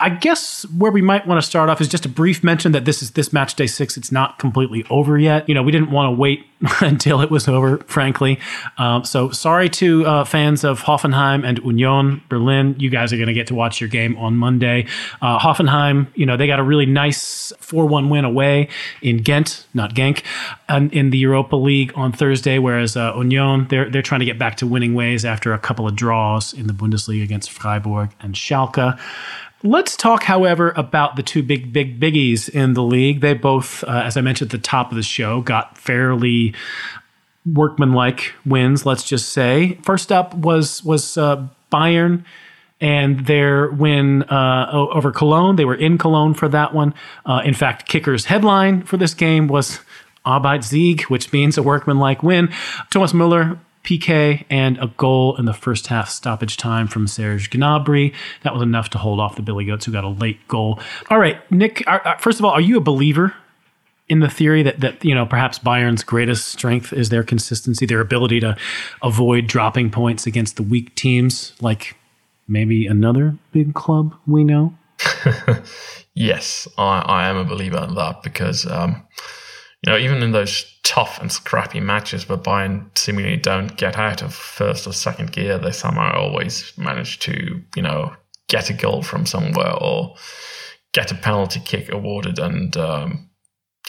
[0.00, 2.84] I guess where we might want to start off is just a brief mention that
[2.84, 3.96] this is this match day six.
[3.96, 5.48] It's not completely over yet.
[5.48, 6.44] You know, we didn't want to wait
[6.80, 8.38] until it was over, frankly.
[8.78, 12.74] Um, so sorry to uh, fans of Hoffenheim and Union Berlin.
[12.78, 14.86] You guys are going to get to watch your game on Monday.
[15.22, 18.68] Uh, Hoffenheim, you know, they got a really nice 4 1 win away
[19.02, 20.22] in Ghent, not Genk,
[20.68, 24.38] and in the Europa League on Thursday, whereas uh, Union, they're, they're trying to get
[24.38, 28.34] back to winning ways after a couple of draws in the Bundesliga against Freiburg and
[28.34, 28.98] Schalke.
[29.64, 33.20] Let's talk, however, about the two big, big biggies in the league.
[33.20, 36.54] They both, uh, as I mentioned at the top of the show, got fairly
[37.44, 38.86] workmanlike wins.
[38.86, 39.78] Let's just say.
[39.82, 42.24] First up was was uh, Bayern
[42.80, 45.56] and their win uh, over Cologne.
[45.56, 46.94] They were in Cologne for that one.
[47.26, 49.80] Uh, in fact, Kicker's headline for this game was
[50.24, 52.52] Arbeit Sieg, which means a workmanlike win.
[52.90, 58.14] Thomas Muller PK and a goal in the first half stoppage time from Serge Gnabry.
[58.42, 60.78] That was enough to hold off the Billy Goats, who got a late goal.
[61.08, 61.84] All right, Nick.
[62.18, 63.34] First of all, are you a believer
[64.06, 68.02] in the theory that that you know perhaps Bayern's greatest strength is their consistency, their
[68.02, 68.58] ability to
[69.02, 71.96] avoid dropping points against the weak teams, like
[72.46, 74.76] maybe another big club we know?
[76.14, 79.06] yes, I, I, am a believer in that because um,
[79.84, 84.22] you know even in those tough and scrappy matches where Bayern seemingly don't get out
[84.22, 88.16] of first or second gear, they somehow always manage to, you know,
[88.48, 90.16] get a goal from somewhere or
[90.94, 92.38] get a penalty kick awarded.
[92.38, 93.28] And um,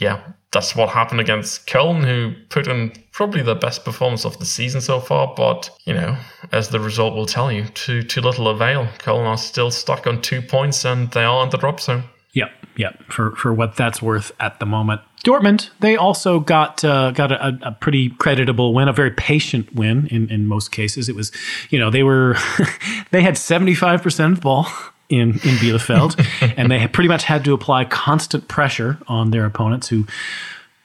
[0.01, 0.21] yeah,
[0.51, 4.81] that's what happened against Köln, who put in probably the best performance of the season
[4.81, 5.33] so far.
[5.33, 6.17] But, you know,
[6.51, 8.87] as the result will tell you, to too little avail.
[8.97, 12.03] Köln are still stuck on two points and they are in the drop zone.
[12.33, 13.03] Yep, yep.
[13.11, 15.01] For for what that's worth at the moment.
[15.23, 20.07] Dortmund, they also got uh, got a, a, pretty creditable win, a very patient win
[20.07, 21.09] in, in most cases.
[21.09, 21.31] It was,
[21.69, 22.37] you know, they were
[23.11, 24.67] they had seventy five percent of the ball
[25.09, 26.25] in in Bielefeld,
[26.57, 30.07] and they had pretty much had to apply constant pressure on their opponents who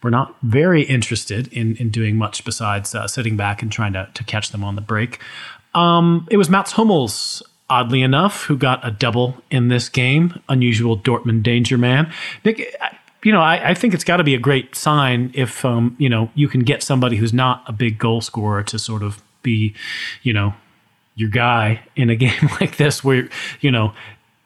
[0.02, 4.08] were not very interested in in doing much besides uh, sitting back and trying to
[4.14, 5.20] to catch them on the break.
[5.74, 10.40] Um, it was Mats Hummels oddly enough, who got a double in this game.
[10.48, 12.12] Unusual Dortmund danger man.
[12.44, 12.74] Nick,
[13.24, 16.08] you know, I, I think it's got to be a great sign if, um, you
[16.08, 19.74] know, you can get somebody who's not a big goal scorer to sort of be,
[20.22, 20.54] you know,
[21.16, 23.28] your guy in a game like this where,
[23.60, 23.92] you know,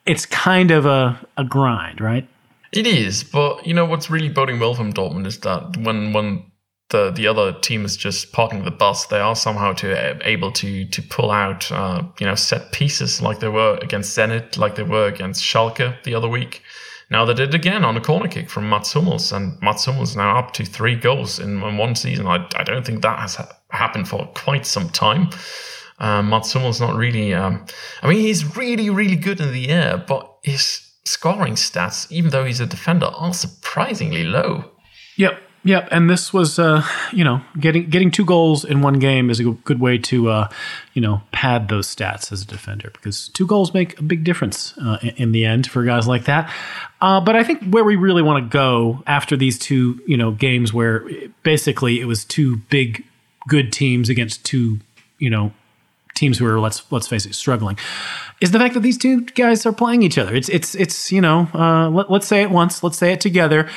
[0.07, 2.27] it's kind of a, a grind, right?
[2.73, 6.45] It is, but you know what's really boding well from Dortmund is that when when
[6.91, 10.85] the the other team is just parking the bus, they are somehow to able to
[10.85, 14.83] to pull out uh, you know set pieces like they were against Zenit, like they
[14.83, 16.63] were against Schalke the other week.
[17.11, 20.39] Now they did again on a corner kick from Mats Hummels, and Mats Hummels now
[20.39, 22.27] up to three goals in, one season.
[22.27, 25.31] I, I don't think that has ha- happened for quite some time.
[26.01, 27.33] Um, Mats Hummels not really.
[27.35, 27.65] Um,
[28.03, 32.45] I mean, he's really really good in the air, but his scoring stats, even though
[32.45, 34.71] he's a defender, are surprisingly low.
[35.17, 39.29] Yep, Yep, and this was, uh, you know, getting getting two goals in one game
[39.29, 40.49] is a good way to, uh,
[40.95, 44.77] you know, pad those stats as a defender because two goals make a big difference
[44.79, 46.51] uh, in, the end for guys like that.
[47.01, 50.31] Uh, but I think where we really want to go after these two, you know,
[50.31, 51.09] games where
[51.43, 53.05] basically it was two big
[53.49, 54.79] good teams against two,
[55.19, 55.53] you know,
[56.15, 57.79] teams who are let's let's face it struggling
[58.41, 60.35] is the fact that these two guys are playing each other.
[60.35, 63.69] It's it's it's you know uh, let, us say it once, let's say it together.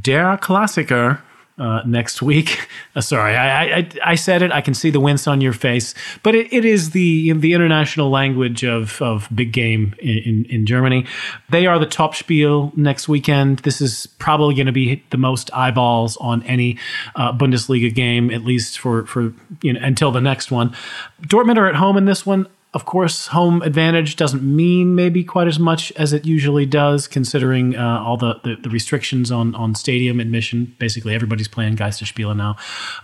[0.00, 1.20] Der Klassiker
[1.58, 2.68] uh, next week.
[2.94, 4.52] Uh, sorry, I, I, I said it.
[4.52, 8.10] I can see the wince on your face, but it, it is the the international
[8.10, 11.06] language of of big game in, in, Germany.
[11.48, 13.60] They are the top spiel next weekend.
[13.60, 16.78] This is probably going to be the most eyeballs on any
[17.16, 19.32] uh, Bundesliga game, at least for for
[19.62, 20.76] you know until the next one.
[21.22, 22.46] Dortmund are at home in this one.
[22.74, 27.76] Of course, home advantage doesn't mean maybe quite as much as it usually does, considering
[27.76, 30.74] uh, all the, the, the, restrictions on, on stadium admission.
[30.78, 32.56] Basically, everybody's playing Geisterspiele now.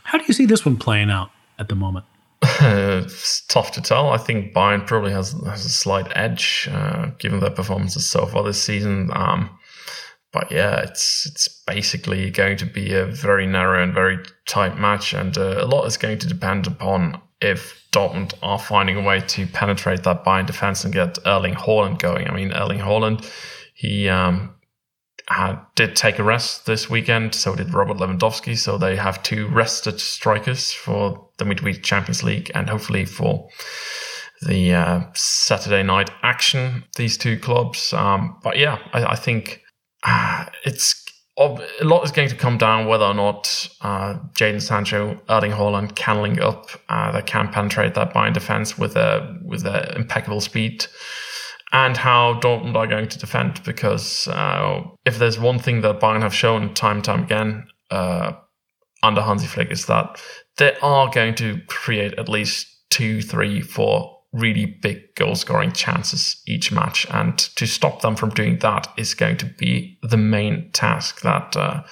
[0.04, 2.06] How do you see this one playing out at the moment?
[2.42, 4.08] it's tough to tell.
[4.08, 8.44] I think Bayern probably has has a slight edge uh, given their performances so far
[8.44, 9.10] this season.
[9.12, 9.50] Um,
[10.32, 15.14] but yeah, it's it's basically going to be a very narrow and very tight match,
[15.14, 19.20] and uh, a lot is going to depend upon if Dortmund are finding a way
[19.20, 22.28] to penetrate that Bayern defense and get Erling Haaland going.
[22.28, 23.30] I mean, Erling Haaland,
[23.74, 24.54] he um,
[25.28, 28.58] had, did take a rest this weekend, so did Robert Lewandowski.
[28.58, 33.48] So they have two rested strikers for the midweek Champions League and hopefully for
[34.42, 36.84] the uh, Saturday night action.
[36.96, 39.62] These two clubs, um, but yeah, I, I think
[40.64, 41.04] it's
[41.38, 45.94] a lot is going to come down whether or not uh, Jadon Sancho, Erling Haaland
[45.94, 50.40] can link up, uh, that can penetrate that Bayern defense with a with a impeccable
[50.40, 50.86] speed,
[51.72, 53.62] and how Dortmund are going to defend.
[53.62, 58.32] Because uh, if there's one thing that Bayern have shown time and time again uh,
[59.02, 60.20] under Hansi Flick is that
[60.56, 66.42] they are going to create at least two, three, four really big goal scoring chances
[66.46, 67.06] each match.
[67.10, 71.56] And to stop them from doing that is going to be the main task that
[71.56, 71.82] uh,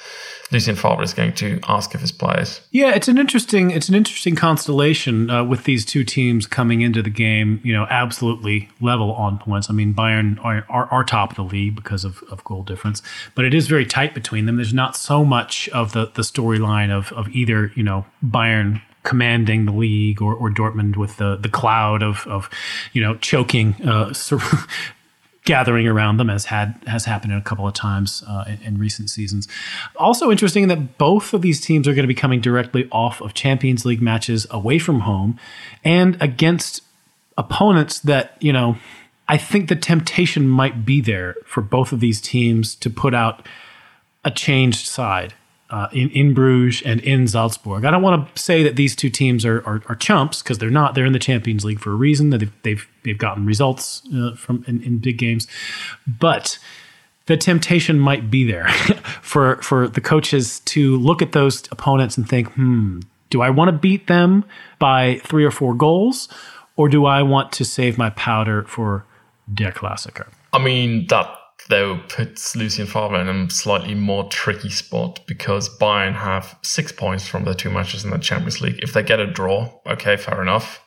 [0.53, 2.61] Lucien Favre is going to ask of his players.
[2.71, 7.03] Yeah, it's an interesting it's an interesting constellation uh, with these two teams coming into
[7.03, 7.61] the game.
[7.65, 9.71] You know, absolutely level on points.
[9.71, 13.03] I mean, Bayern are, are, are top of the league because of, of goal difference,
[13.35, 14.57] but it is very tight between them.
[14.57, 19.65] There's not so much of the the storyline of of either you know Bayern commanding
[19.65, 22.51] the league or, or Dortmund with the the cloud of of
[22.93, 24.13] you know choking uh,
[25.45, 29.09] gathering around them as had has happened a couple of times uh, in, in, recent
[29.09, 29.47] seasons.
[29.95, 33.33] Also interesting that both of these teams are going to be coming directly off of
[33.33, 35.39] Champions League matches away from home
[35.85, 36.83] and against
[37.39, 38.77] opponents that you know
[39.29, 43.47] I think the temptation might be there for both of these teams to put out
[44.25, 45.35] a changed side
[45.71, 47.85] uh, in, in Bruges and in Salzburg.
[47.85, 50.71] I don't want to say that these two teams are, are, are chumps because they're
[50.71, 50.95] not.
[50.95, 52.31] They're in the Champions League for a reason.
[52.31, 55.47] That they've, they've, they've gotten results uh, from in, in, big games,
[56.07, 56.59] but
[57.27, 58.69] the temptation might be there
[59.23, 63.01] for for the coaches to look at those opponents and think, hmm,
[63.31, 64.45] do I want to beat them
[64.79, 66.29] by three or four goals,
[66.77, 69.05] or do I want to save my powder for
[69.53, 70.29] Der Klassiker?
[70.53, 71.36] I mean that
[71.69, 77.27] though puts Lucien Favre in a slightly more tricky spot because Bayern have six points
[77.27, 78.81] from the two matches in the Champions League.
[78.83, 80.83] If they get a draw, okay, fair enough.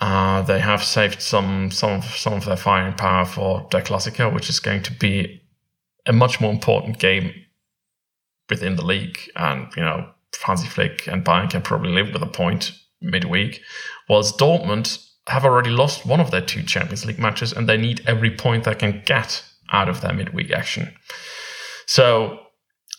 [0.00, 4.32] Uh, they have saved some some of, some of their firing power for Der Klassiker,
[4.32, 5.42] which is going to be
[6.04, 7.32] a much more important game
[8.50, 9.18] within the league.
[9.36, 10.10] And you know,
[10.42, 13.62] Hansi Flick and Bayern can probably live with a point midweek,
[14.08, 18.02] whilst Dortmund have already lost one of their two Champions League matches, and they need
[18.06, 19.42] every point they can get
[19.72, 20.94] out of their midweek action.
[21.86, 22.38] So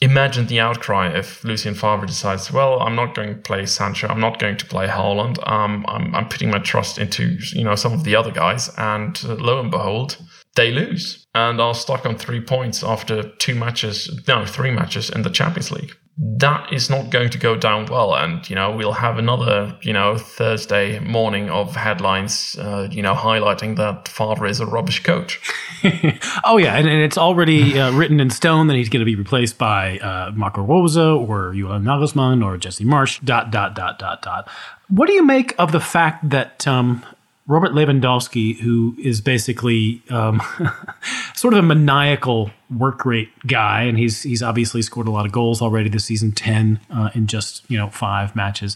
[0.01, 4.19] imagine the outcry if Lucien Favre decides, well, I'm not going to play Sancho, I'm
[4.19, 7.93] not going to play Haaland, um, I'm, I'm putting my trust into you know some
[7.93, 10.17] of the other guys, and uh, lo and behold,
[10.55, 15.23] they lose and are stuck on three points after two matches, no, three matches in
[15.23, 18.15] the Champions League that is not going to go down well.
[18.15, 23.13] And, you know, we'll have another, you know, Thursday morning of headlines, uh, you know,
[23.13, 25.39] highlighting that Favre is a rubbish coach.
[26.43, 26.75] oh, yeah.
[26.75, 29.99] And, and it's already uh, written in stone that he's going to be replaced by
[29.99, 34.49] uh, Marco Rose or Julian Nagelsmann or Jesse Marsch, dot, dot, dot, dot, dot.
[34.89, 37.05] What do you make of the fact that um,
[37.47, 40.41] Robert Lewandowski, who is basically um,
[41.35, 45.31] sort of a maniacal work rate guy, and he's he's obviously scored a lot of
[45.31, 48.75] goals already this season, ten uh, in just you know five matches.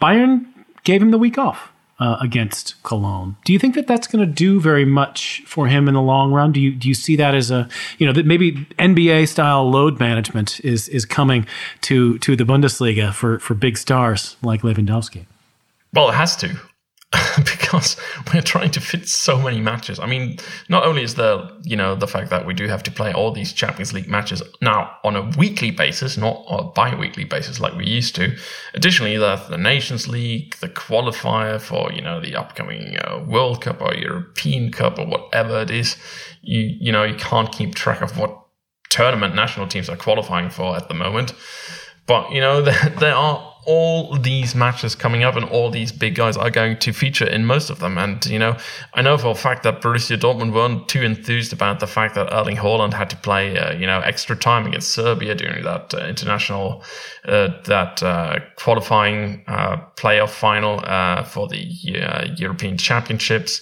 [0.00, 0.46] Bayern
[0.84, 3.36] gave him the week off uh, against Cologne.
[3.44, 6.32] Do you think that that's going to do very much for him in the long
[6.32, 6.52] run?
[6.52, 9.98] Do you do you see that as a you know that maybe NBA style load
[9.98, 11.46] management is is coming
[11.82, 15.26] to to the Bundesliga for for big stars like Lewandowski?
[15.94, 16.60] Well, it has to.
[17.74, 17.96] because
[18.34, 19.98] we're trying to fit so many matches.
[19.98, 22.90] I mean, not only is there, you know, the fact that we do have to
[22.90, 27.60] play all these Champions League matches now on a weekly basis, not a bi-weekly basis
[27.60, 28.36] like we used to.
[28.74, 33.80] Additionally, there's the Nations League, the qualifier for, you know, the upcoming uh, World Cup
[33.80, 35.96] or European Cup or whatever it is.
[36.42, 38.40] You, you know, you can't keep track of what
[38.90, 41.34] tournament national teams are qualifying for at the moment.
[42.06, 46.14] But you know, there, there are all these matches coming up, and all these big
[46.14, 47.98] guys are going to feature in most of them.
[47.98, 48.56] And you know,
[48.94, 52.32] I know for a fact that Borussia Dortmund weren't too enthused about the fact that
[52.32, 56.06] Erling Haaland had to play, uh, you know, extra time against Serbia during that uh,
[56.06, 56.84] international,
[57.24, 61.58] uh, that uh, qualifying uh, playoff final uh, for the
[62.36, 63.60] European Championships.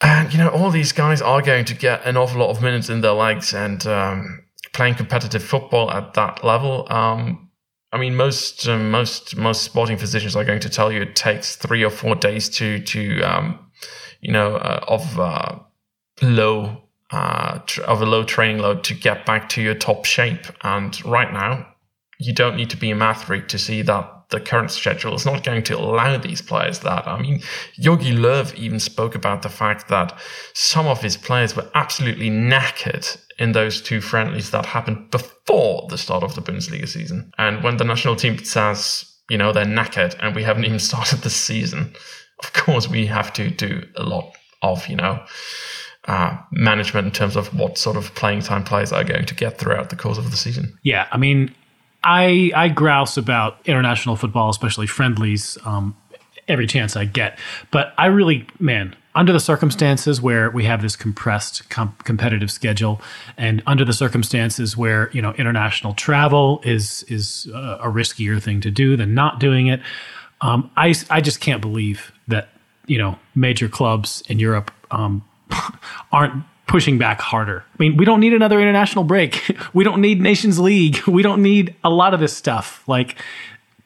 [0.00, 2.88] And you know, all these guys are going to get an awful lot of minutes
[2.88, 6.86] in their legs, and um, playing competitive football at that level.
[6.90, 7.50] Um,
[7.92, 11.56] I mean, most um, most most sporting physicians are going to tell you it takes
[11.56, 13.58] three or four days to to um,
[14.20, 15.58] you know uh, of uh,
[16.22, 20.46] low uh, tr- of a low training load to get back to your top shape.
[20.62, 21.66] And right now,
[22.18, 25.24] you don't need to be a math freak to see that the current schedule is
[25.24, 27.06] not going to allow these players that.
[27.06, 27.40] I mean,
[27.78, 30.18] Jogi Löw even spoke about the fact that
[30.54, 35.98] some of his players were absolutely knackered in those two friendlies that happened before the
[35.98, 37.30] start of the Bundesliga season.
[37.38, 41.20] And when the national team says, you know, they're knackered and we haven't even started
[41.20, 41.94] the season,
[42.42, 45.22] of course we have to do a lot of, you know,
[46.08, 49.58] uh, management in terms of what sort of playing time players are going to get
[49.58, 50.76] throughout the course of the season.
[50.82, 51.54] Yeah, I mean,
[52.04, 55.96] I I grouse about international football, especially friendlies, um,
[56.48, 57.38] every chance I get.
[57.70, 63.00] But I really, man, under the circumstances where we have this compressed com- competitive schedule,
[63.36, 68.60] and under the circumstances where you know international travel is is uh, a riskier thing
[68.62, 69.80] to do than not doing it,
[70.40, 72.48] um, I I just can't believe that
[72.86, 75.22] you know major clubs in Europe um,
[76.12, 77.64] aren't pushing back harder.
[77.74, 79.56] I mean, we don't need another international break.
[79.74, 80.98] we don't need Nations League.
[81.06, 82.82] We don't need a lot of this stuff.
[82.86, 83.16] Like,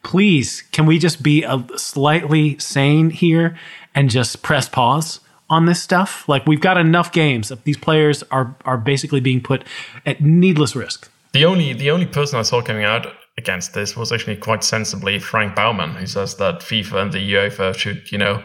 [0.03, 3.57] please, can we just be a slightly sane here
[3.93, 5.19] and just press pause
[5.49, 6.27] on this stuff?
[6.29, 7.51] Like, we've got enough games.
[7.63, 9.63] These players are are basically being put
[10.05, 11.11] at needless risk.
[11.33, 13.07] The only the only person I saw coming out
[13.37, 17.75] against this was actually quite sensibly Frank Baumann, who says that FIFA and the UEFA
[17.75, 18.43] should, you know,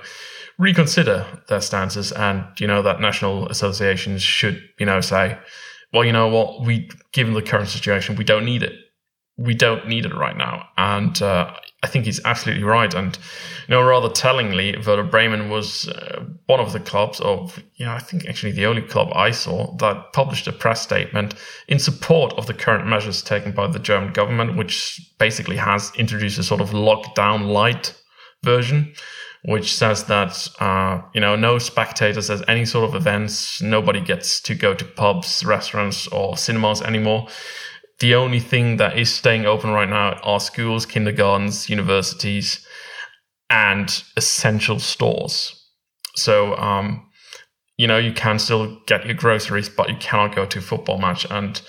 [0.59, 5.39] reconsider their stances and, you know, that national associations should, you know, say,
[5.93, 8.73] well, you know what, we, given the current situation, we don't need it.
[9.37, 10.69] We don't need it right now.
[10.77, 12.93] And uh, I think he's absolutely right.
[12.95, 13.17] And,
[13.67, 17.93] you know, rather tellingly, Werder Bremen was uh, one of the clubs of, you know,
[17.93, 21.35] I think actually the only club I saw that published a press statement
[21.67, 26.39] in support of the current measures taken by the German government, which basically has introduced
[26.39, 27.95] a sort of lockdown light
[28.45, 28.95] version
[29.45, 33.61] which says that uh, you know no spectators at any sort of events.
[33.61, 37.29] Nobody gets to go to pubs, restaurants, or cinemas anymore.
[37.99, 42.65] The only thing that is staying open right now are schools, kindergartens, universities,
[43.51, 45.59] and essential stores.
[46.15, 47.09] So um,
[47.77, 50.99] you know you can still get your groceries, but you cannot go to a football
[50.99, 51.61] match and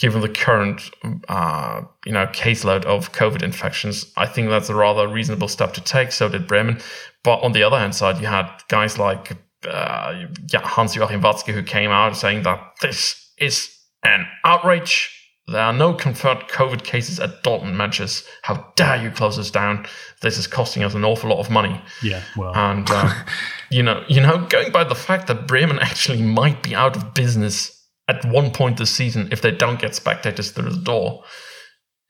[0.00, 0.80] given the current
[1.28, 5.80] uh, you know caseload of COVID infections, I think that's a rather reasonable step to
[5.82, 6.10] take.
[6.10, 6.80] So did Bremen.
[7.22, 11.52] But on the other hand side, you had guys like uh, yeah, Hans Joachim Watzke
[11.52, 15.16] who came out saying that this is an outrage.
[15.46, 18.24] There are no confirmed COVID cases at Dortmund matches.
[18.42, 19.86] How dare you close us down?
[20.22, 21.80] This is costing us an awful lot of money.
[22.02, 23.12] Yeah, well, and uh,
[23.70, 27.14] you know, you know, going by the fact that Bremen actually might be out of
[27.14, 27.76] business
[28.08, 31.24] at one point this season if they don't get spectators through the door.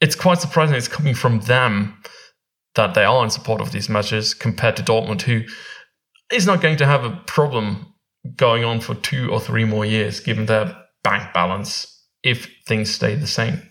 [0.00, 2.02] It's quite surprising it's coming from them
[2.80, 5.42] that they are in support of these measures compared to Dortmund, who
[6.32, 7.94] is not going to have a problem
[8.36, 11.86] going on for two or three more years, given their bank balance,
[12.22, 13.62] if things stay the same.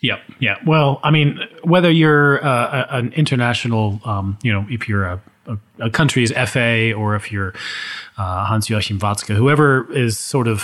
[0.00, 0.56] Yeah, yeah.
[0.66, 5.58] Well, I mean, whether you're uh, an international, um, you know, if you're a, a,
[5.80, 7.54] a, country's FA or if you're
[8.18, 10.62] uh, Hans Joachim Watzke, whoever is sort of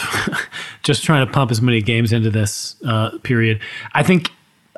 [0.82, 3.60] just trying to pump as many games into this uh, period,
[3.94, 4.30] I think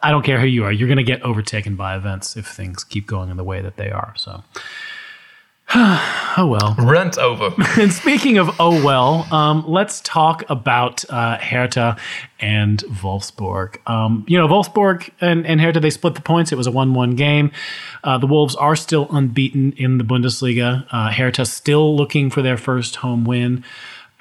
[0.03, 2.84] I don't care who you are, you're going to get overtaken by events if things
[2.84, 4.14] keep going in the way that they are.
[4.16, 4.42] So.
[5.74, 6.74] oh well.
[6.78, 7.50] Rent over.
[7.80, 11.96] and speaking of oh well, um, let's talk about uh, Hertha
[12.40, 13.78] and Wolfsburg.
[13.88, 16.53] Um, you know, Wolfsburg and, and Hertha, they split the points.
[16.53, 17.53] It was a 1 1 game.
[18.05, 20.86] Uh, the Wolves are still unbeaten in the Bundesliga.
[20.90, 23.64] Uh, Hertha still looking for their first home win.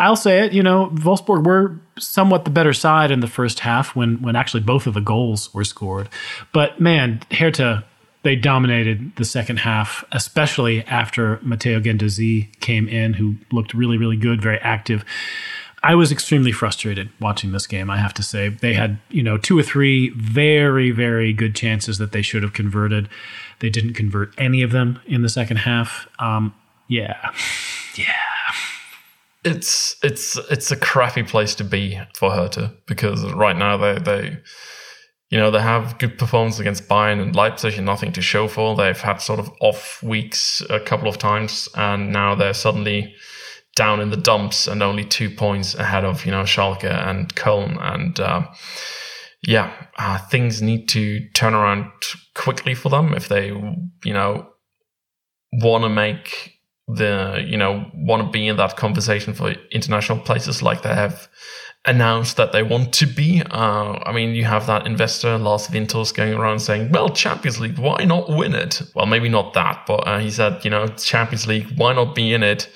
[0.02, 3.96] I'll say it, you know, Wolfsburg were somewhat the better side in the first half
[3.96, 6.10] when when actually both of the goals were scored.
[6.52, 7.86] But man, Hertha
[8.24, 14.16] they dominated the second half, especially after Matteo Guendouzi came in, who looked really, really
[14.16, 15.04] good, very active.
[15.84, 17.90] I was extremely frustrated watching this game.
[17.90, 22.00] I have to say they had you know two or three very, very good chances
[22.00, 23.08] that they should have converted.
[23.60, 26.08] They didn't convert any of them in the second half.
[26.18, 26.56] Um,
[26.88, 27.32] yeah,
[27.96, 28.31] yeah
[29.44, 34.38] it's it's it's a crappy place to be for Hertha because right now they they
[35.32, 38.76] you know, they have good performance against Bayern and Leipzig and nothing to show for.
[38.76, 43.16] They've had sort of off weeks a couple of times, and now they're suddenly
[43.78, 47.82] down in the dumps and only two points ahead of, you know, Schalke and Köln.
[47.82, 48.46] And uh,
[49.48, 51.90] yeah, uh, things need to turn around
[52.36, 54.50] quickly for them if they, you know,
[55.54, 56.56] want to make
[56.96, 61.30] the, you know, want to be in that conversation for international places like they have
[61.86, 63.42] announced that they want to be.
[63.50, 67.80] Uh, I mean, you have that investor, Lars Windhorst, going around saying, well, Champions League,
[67.80, 68.82] why not win it?
[68.96, 72.34] Well, maybe not that, but uh, he said, you know, Champions League, why not be
[72.34, 72.70] in it?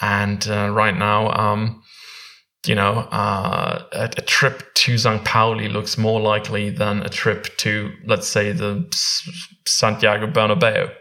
[0.00, 1.82] And uh, right now, um,
[2.66, 5.24] you know, uh, a, a, trip to St.
[5.24, 8.86] Pauli looks more likely than a trip to, let's say, the
[9.66, 10.92] Santiago Bernabeu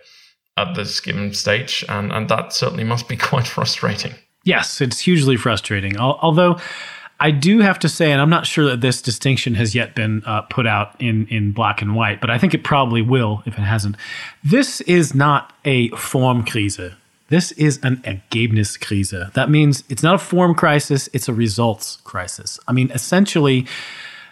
[0.57, 1.85] at this given stage.
[1.89, 4.13] And, and that certainly must be quite frustrating.
[4.43, 5.97] Yes, it's hugely frustrating.
[5.97, 6.59] Although,
[7.19, 10.23] I do have to say, and I'm not sure that this distinction has yet been
[10.25, 13.53] uh, put out in, in black and white, but I think it probably will if
[13.59, 13.95] it hasn't.
[14.43, 16.95] This is not a form krise.
[17.29, 19.33] This is an Ergebniskrise.
[19.33, 22.59] That means it's not a form crisis, it's a results crisis.
[22.67, 23.67] I mean, essentially,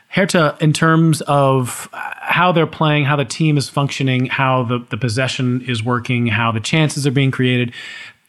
[0.10, 4.98] Hertha, in terms of how they're playing, how the team is functioning, how the, the
[4.98, 7.74] possession is working, how the chances are being created,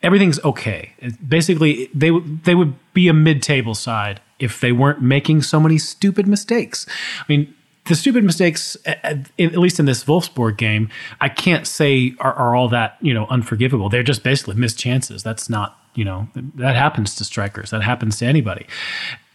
[0.03, 0.93] everything's okay.
[1.27, 6.27] Basically, they they would be a mid-table side if they weren't making so many stupid
[6.27, 6.87] mistakes.
[7.19, 7.55] I mean,
[7.87, 10.89] the stupid mistakes, at, least in this Wolfsburg game,
[11.21, 13.89] I can't say are, are, all that you know unforgivable.
[13.89, 15.23] They're just basically missed chances.
[15.23, 17.71] That's not you know that happens to strikers.
[17.71, 18.67] That happens to anybody.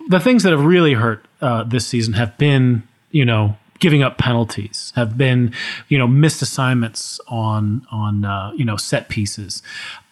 [0.08, 4.18] The things that have really hurt uh, this season have been you know giving up
[4.18, 5.54] penalties, have been
[5.90, 9.62] you know missed assignments on on uh, you know set pieces.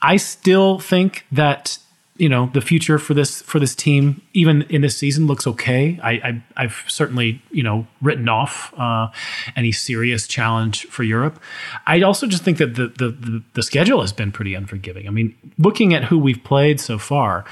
[0.02, 1.78] I still think that
[2.18, 6.00] you know the future for this for this team even in this season looks okay.
[6.04, 9.08] I, I have certainly you know written off uh,
[9.56, 11.42] any serious challenge for europe.
[11.88, 15.08] I also just think that the, the, the the schedule has been pretty unforgiving.
[15.08, 17.46] I mean looking at who we've played so far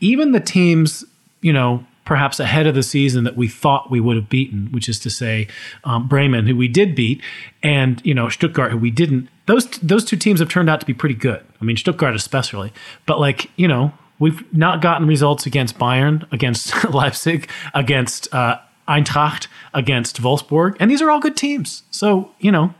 [0.00, 1.04] even the teams
[1.40, 4.88] you know perhaps ahead of the season that we thought we would have beaten, which
[4.88, 5.48] is to say,
[5.82, 7.20] um, Bremen, who we did beat,
[7.62, 9.28] and you know Stuttgart, who we didn't.
[9.46, 11.44] Those those two teams have turned out to be pretty good.
[11.60, 12.72] I mean, Stuttgart especially,
[13.06, 18.58] but like you know, We've not gotten results against Bayern, against Leipzig, against uh,
[18.88, 21.82] Eintracht, against Wolfsburg, and these are all good teams.
[21.90, 22.74] So you know,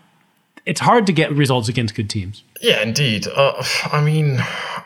[0.66, 2.42] it's hard to get results against good teams.
[2.60, 3.26] Yeah, indeed.
[3.28, 3.62] Uh,
[3.92, 4.38] I mean,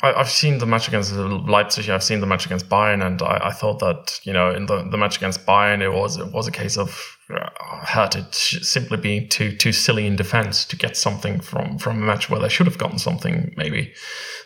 [0.02, 1.88] I, have seen the match against Leipzig.
[1.88, 4.82] I've seen the match against Bayern, and I, I, thought that you know, in the,
[4.90, 7.48] the match against Bayern, it was it was a case of uh,
[7.84, 12.28] Hertha simply being too too silly in defense to get something from from a match
[12.28, 13.92] where they should have gotten something, maybe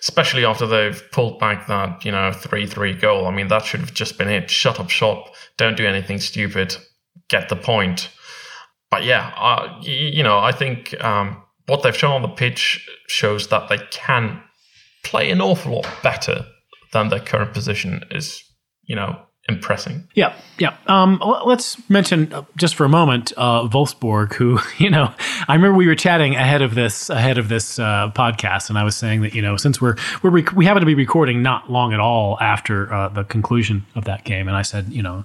[0.04, 3.26] especially after they've pulled back that, you know, 3 3 goal.
[3.26, 4.50] I mean, that should have just been it.
[4.50, 5.34] Shut up shop.
[5.56, 6.76] Don't do anything stupid.
[7.28, 8.10] Get the point.
[8.94, 13.68] But yeah, you know, I think um, what they've shown on the pitch shows that
[13.68, 14.40] they can
[15.02, 16.46] play an awful lot better
[16.92, 18.44] than their current position is,
[18.84, 20.08] you know, impressing.
[20.14, 20.74] Yeah, yeah.
[20.86, 25.12] Um, let's mention uh, just for a moment uh, Wolfsburg, who you know,
[25.48, 28.84] I remember we were chatting ahead of this ahead of this uh, podcast, and I
[28.84, 31.70] was saying that you know, since we're we're rec- we happen to be recording not
[31.70, 35.24] long at all after uh, the conclusion of that game, and I said, you know,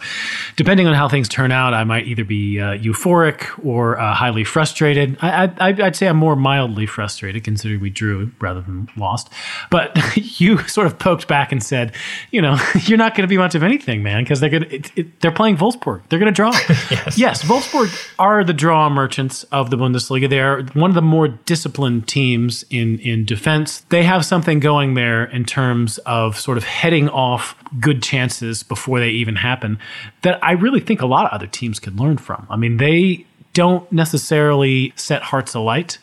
[0.58, 4.44] depending on how things turn out, I might either be uh, euphoric or uh, highly
[4.44, 5.18] frustrated.
[5.22, 9.30] I, I'd say I'm more mildly frustrated, considering we drew rather than lost.
[9.72, 9.98] But
[10.40, 11.94] you sort of poked back and said,
[12.32, 14.68] you know, you're not going to be much of anything, man man, because they're gonna
[14.70, 16.02] it, it, they're playing Wolfsburg.
[16.10, 16.52] They're gonna draw.
[16.70, 17.18] yes.
[17.18, 20.30] yes, Wolfsburg are the draw merchants of the Bundesliga.
[20.30, 23.82] They are one of the more disciplined teams in in defense.
[23.90, 29.00] They have something going there in terms of sort of heading off good chances before
[29.00, 29.78] they even happen
[30.24, 32.48] that I really think a lot of other teams could learn from.
[32.50, 36.00] I mean, they don't necessarily set hearts alight,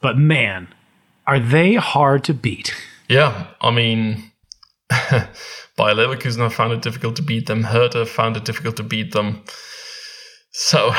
[0.00, 0.68] but man,
[1.26, 2.74] are they hard to beat.
[3.08, 4.30] Yeah, I mean
[5.78, 7.62] Bayer Leverkusen found it difficult to beat them.
[7.62, 9.44] Hertha found it difficult to beat them.
[10.50, 10.92] So,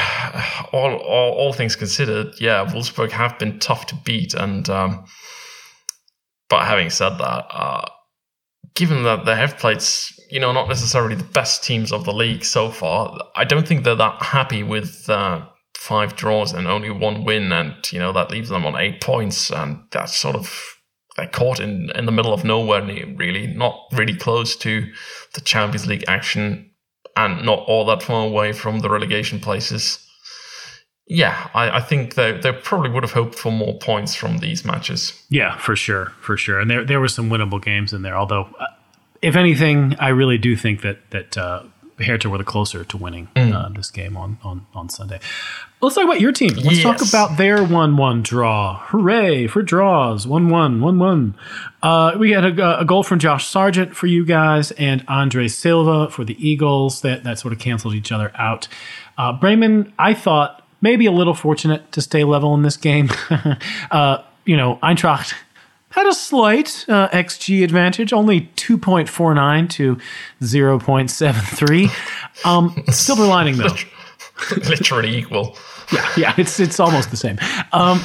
[0.71, 4.33] all, all, all things considered, yeah, Wolfsburg have been tough to beat.
[4.33, 5.05] And um,
[6.49, 7.85] but having said that, uh,
[8.73, 9.83] given that they have played,
[10.31, 13.83] you know, not necessarily the best teams of the league so far, I don't think
[13.83, 18.31] they're that happy with uh, five draws and only one win, and you know that
[18.31, 20.78] leaves them on eight points, and that's sort of
[21.17, 24.91] they're caught in in the middle of nowhere, really, not really close to
[25.33, 26.71] the Champions League action,
[27.15, 30.05] and not all that far away from the relegation places.
[31.07, 34.63] Yeah, I, I think they they probably would have hoped for more points from these
[34.63, 35.13] matches.
[35.29, 38.15] Yeah, for sure, for sure, and there there were some winnable games in there.
[38.15, 38.67] Although, uh,
[39.21, 41.37] if anything, I really do think that that.
[41.37, 41.63] Uh,
[42.05, 45.19] Hertha were the closer to winning uh, this game on, on, on Sunday.
[45.81, 46.51] Let's talk about your team.
[46.55, 48.79] Let's talk about their 1 1 draw.
[48.87, 50.27] Hooray for draws.
[50.27, 51.35] 1 1, 1 1.
[51.81, 56.09] Uh, we had a, a goal from Josh Sargent for you guys and Andre Silva
[56.09, 57.01] for the Eagles.
[57.01, 58.67] That, that sort of canceled each other out.
[59.17, 63.09] Uh, Bremen, I thought, maybe a little fortunate to stay level in this game.
[63.91, 65.33] uh, you know, Eintracht
[65.99, 69.97] had a slight uh, XG advantage, only 2.49 to
[70.41, 72.45] 0.73.
[72.45, 73.75] Um, silver lining, though.
[74.69, 75.57] Literally equal.
[75.91, 77.37] yeah, yeah, it's it's almost the same.
[77.73, 78.01] Um,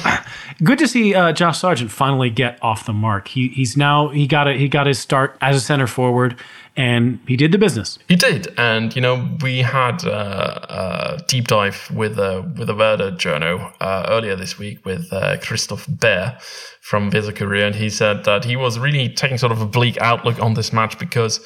[0.63, 3.27] good to see uh, Josh Sargent finally get off the mark.
[3.27, 6.37] He he's now he got a, he got his start as a center forward,
[6.77, 7.97] and he did the business.
[8.07, 12.75] He did, and you know we had uh, a deep dive with uh, with a
[12.75, 16.37] Werder journo uh, earlier this week with uh, Christoph Bear
[16.81, 20.39] from Weser-Kurier, and he said that he was really taking sort of a bleak outlook
[20.41, 21.39] on this match because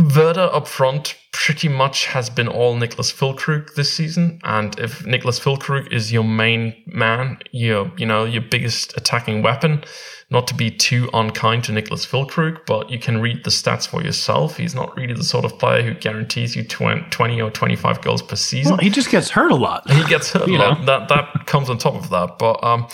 [0.00, 5.38] Werder up front pretty much has been all Niclas Füllkrug this season, and if Niclas
[5.40, 9.84] Füllkrug is your main man, your you know your biggest attacking weapon,
[10.30, 14.02] not to be too unkind to Niclas Füllkrug, but you can read the stats for
[14.02, 14.56] yourself.
[14.56, 18.22] He's not really the sort of player who guarantees you 20 20 or 25 goals
[18.22, 19.88] per season He just gets hurt a lot.
[19.90, 20.80] he gets hurt a You lot.
[20.80, 20.86] know.
[20.86, 22.38] That that comes on top of that.
[22.38, 22.88] But um,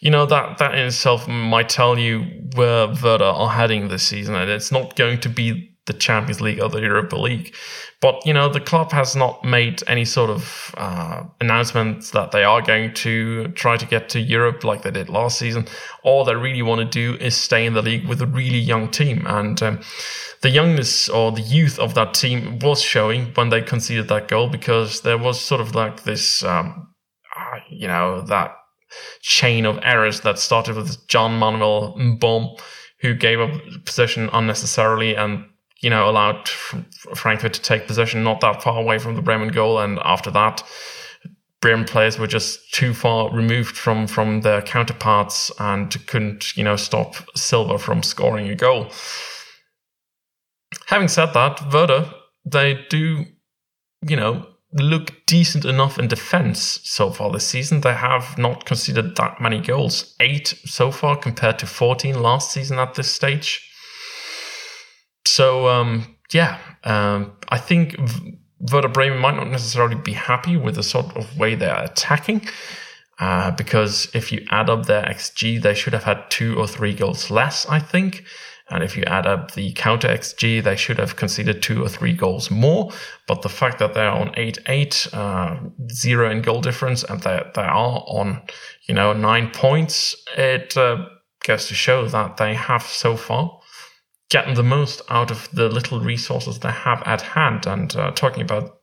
[0.00, 2.24] you know that that in itself might tell you
[2.56, 6.60] where Werder are heading this season, and it's not going to be the Champions League
[6.60, 7.54] or the Europa League.
[8.00, 12.44] But you know the club has not made any sort of uh, announcements that they
[12.44, 15.66] are going to try to get to Europe like they did last season.
[16.02, 18.90] All they really want to do is stay in the league with a really young
[18.90, 19.80] team, and um,
[20.42, 24.48] the youngness or the youth of that team was showing when they conceded that goal
[24.48, 26.92] because there was sort of like this, um,
[27.36, 28.56] uh, you know, that
[29.20, 32.60] chain of errors that started with Jean-Manuel Mbom,
[33.00, 33.50] who gave up
[33.84, 35.44] possession unnecessarily and
[35.82, 39.78] you know allowed Frankfurt to take possession not that far away from the Bremen goal,
[39.78, 40.62] and after that.
[41.60, 46.74] Bremen players were just too far removed from from their counterparts and couldn't, you know,
[46.74, 48.90] stop Silva from scoring a goal.
[50.86, 52.12] Having said that, Werder,
[52.44, 53.26] they do,
[54.06, 57.80] you know, look decent enough in defense so far this season.
[57.80, 62.78] They have not conceded that many goals, eight so far compared to 14 last season
[62.78, 63.68] at this stage.
[65.26, 67.96] So, um, yeah, um, I think
[68.70, 72.48] Werder Bremen might not necessarily be happy with the sort of way they are attacking.
[73.18, 76.94] Uh, because if you add up their XG, they should have had two or three
[76.94, 78.24] goals less, I think.
[78.70, 82.14] And if you add up the counter XG, they should have conceded two or three
[82.14, 82.90] goals more.
[83.28, 85.56] But the fact that they're on 8 8, uh,
[85.92, 88.42] zero in goal difference, and they, they are on,
[88.88, 91.04] you know, nine points, it uh,
[91.44, 93.60] goes to show that they have so far
[94.32, 97.66] getting the most out of the little resources they have at hand.
[97.66, 98.78] And uh, talking about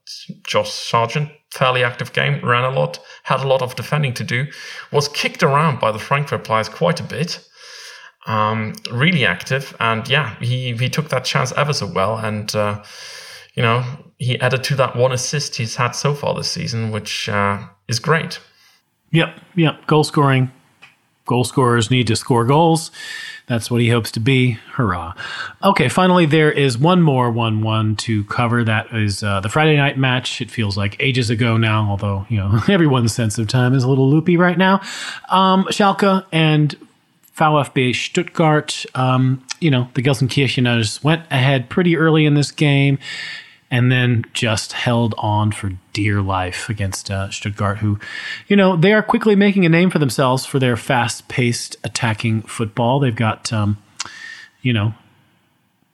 [0.45, 4.45] Josh Sargent, fairly active game, ran a lot, had a lot of defending to do,
[4.91, 7.43] was kicked around by the Frankfurt players quite a bit.
[8.27, 12.83] Um, really active, and yeah, he he took that chance ever so well, and uh,
[13.55, 13.83] you know
[14.17, 17.97] he added to that one assist he's had so far this season, which uh, is
[17.97, 18.39] great.
[19.11, 19.87] Yep, yep.
[19.87, 20.51] Goal scoring.
[21.29, 22.89] Goal scorers need to score goals.
[23.45, 24.53] That's what he hopes to be.
[24.73, 25.13] Hurrah.
[25.63, 28.63] Okay, finally, there is one more 1 1 to cover.
[28.63, 30.41] That is uh, the Friday night match.
[30.41, 33.87] It feels like ages ago now, although, you know, everyone's sense of time is a
[33.87, 34.81] little loopy right now.
[35.29, 36.75] Um, Schalke and
[37.37, 42.97] VfB Stuttgart, um, you know, the Gelsenkircheners went ahead pretty early in this game
[43.71, 47.99] and then just held on for dear life against uh, Stuttgart, who,
[48.47, 52.41] you know, they are quickly making a name for themselves for their fast paced attacking
[52.43, 52.99] football.
[52.99, 53.77] They've got, um,
[54.61, 54.93] you know,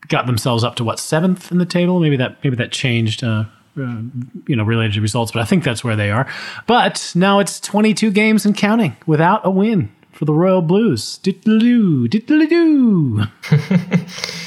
[0.08, 2.00] got themselves up to what, seventh in the table?
[2.00, 3.24] Maybe that, maybe that changed.
[3.24, 3.46] Uh,
[3.78, 4.02] uh,
[4.48, 6.32] you know, related to results, but I think that's where they are.
[6.66, 11.20] But now it's 22 games and counting without a win for the Royal Blues.
[11.22, 13.26] Diddly-doo, diddly-doo.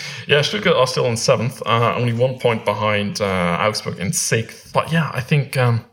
[0.28, 4.70] Yeah, Stuttgart are still in seventh, uh, only one point behind uh, Augsburg in sixth.
[4.74, 5.86] But yeah, I think um,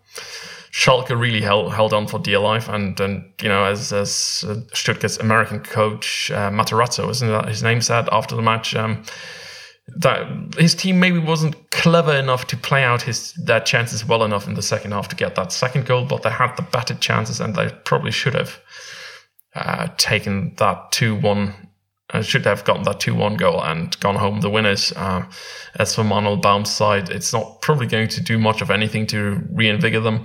[0.74, 2.68] Schalke really held, held on for dear life.
[2.68, 7.64] And, and you know, as, as uh, Stuttgart's American coach, uh, Matarazzo, isn't that his
[7.64, 9.04] name said after the match, um,
[9.96, 10.28] that
[10.58, 14.56] his team maybe wasn't clever enough to play out his their chances well enough in
[14.56, 17.56] the second half to get that second goal, but they had the better chances and
[17.56, 18.60] they probably should have
[19.56, 21.54] uh, taken that 2 1 uh,
[22.22, 24.92] should have gotten that 2-1 goal and gone home the winners.
[24.94, 25.26] Uh,
[25.78, 29.42] as for Manuel Baum's side, it's not probably going to do much of anything to
[29.52, 30.24] reinvigorate them.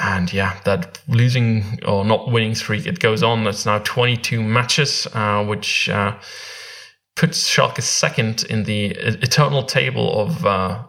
[0.00, 3.46] And yeah, that losing or not winning streak, it goes on.
[3.46, 6.16] It's now 22 matches, uh, which uh,
[7.16, 10.84] puts Schalke second in the eternal table of uh,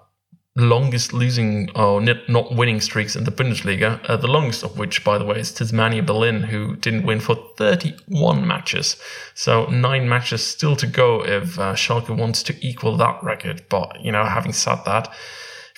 [0.59, 3.99] longest losing or not winning streaks in the Bundesliga.
[4.09, 7.35] Uh, the longest of which, by the way, is Tasmania Berlin, who didn't win for
[7.57, 8.97] 31 matches.
[9.33, 13.63] So nine matches still to go if uh, Schalke wants to equal that record.
[13.69, 15.11] But you know, having said that,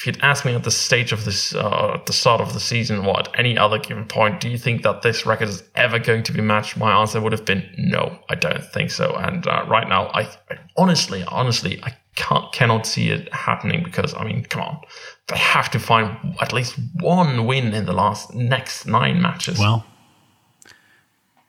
[0.01, 2.59] if you'd asked me at the stage of this, uh, at the start of the
[2.59, 5.99] season, or at any other given point, do you think that this record is ever
[5.99, 6.75] going to be matched?
[6.75, 9.13] My answer would have been no, I don't think so.
[9.13, 14.23] And uh, right now, I, I honestly, honestly, I cannot see it happening because, I
[14.23, 14.81] mean, come on.
[15.27, 19.57] They have to find at least one win in the last next nine matches.
[19.57, 19.85] Well,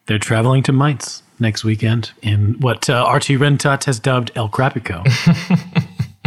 [0.06, 5.04] they're traveling to Mainz next weekend in what uh, Archie Rhind-Tutt has dubbed El Crapico.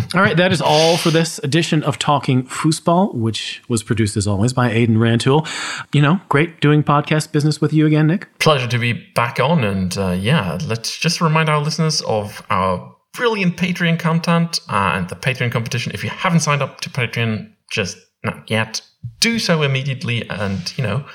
[0.16, 4.28] all right, that is all for this edition of Talking Fußball, which was produced as
[4.28, 5.48] always by Aidan Rantoul.
[5.94, 8.38] You know, great doing podcast business with you again, Nick.
[8.40, 9.64] Pleasure to be back on.
[9.64, 15.10] And uh, yeah, let's just remind our listeners of our brilliant Patreon content uh, and
[15.10, 15.92] the Patreon competition.
[15.94, 18.82] If you haven't signed up to Patreon just not yet,
[19.20, 20.30] do so immediately.
[20.30, 21.06] And, you know,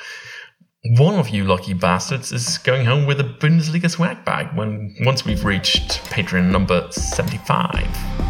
[0.82, 5.26] one of you lucky bastards is going home with a Bundesliga swag bag when once
[5.26, 7.70] we've reached Patreon number 75.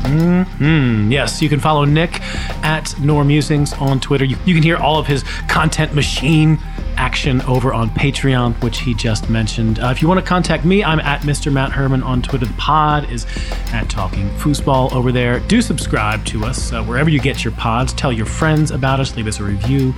[0.03, 1.13] Mm-hmm.
[1.13, 2.21] Yes, you can follow Nick
[2.65, 4.25] at Musings on Twitter.
[4.25, 6.59] You, you can hear all of his content machine
[6.97, 9.79] action over on Patreon, which he just mentioned.
[9.79, 11.53] Uh, if you want to contact me, I'm at Mr.
[11.53, 12.47] Matt Herman on Twitter.
[12.47, 13.27] The pod is
[13.73, 15.39] at Talking Fußball over there.
[15.39, 17.93] Do subscribe to us uh, wherever you get your pods.
[17.93, 19.15] Tell your friends about us.
[19.15, 19.95] Leave us a review.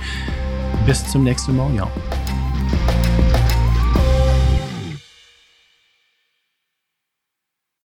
[0.85, 2.22] Bis zum nächsten Mal, y'all
[2.73, 3.22] you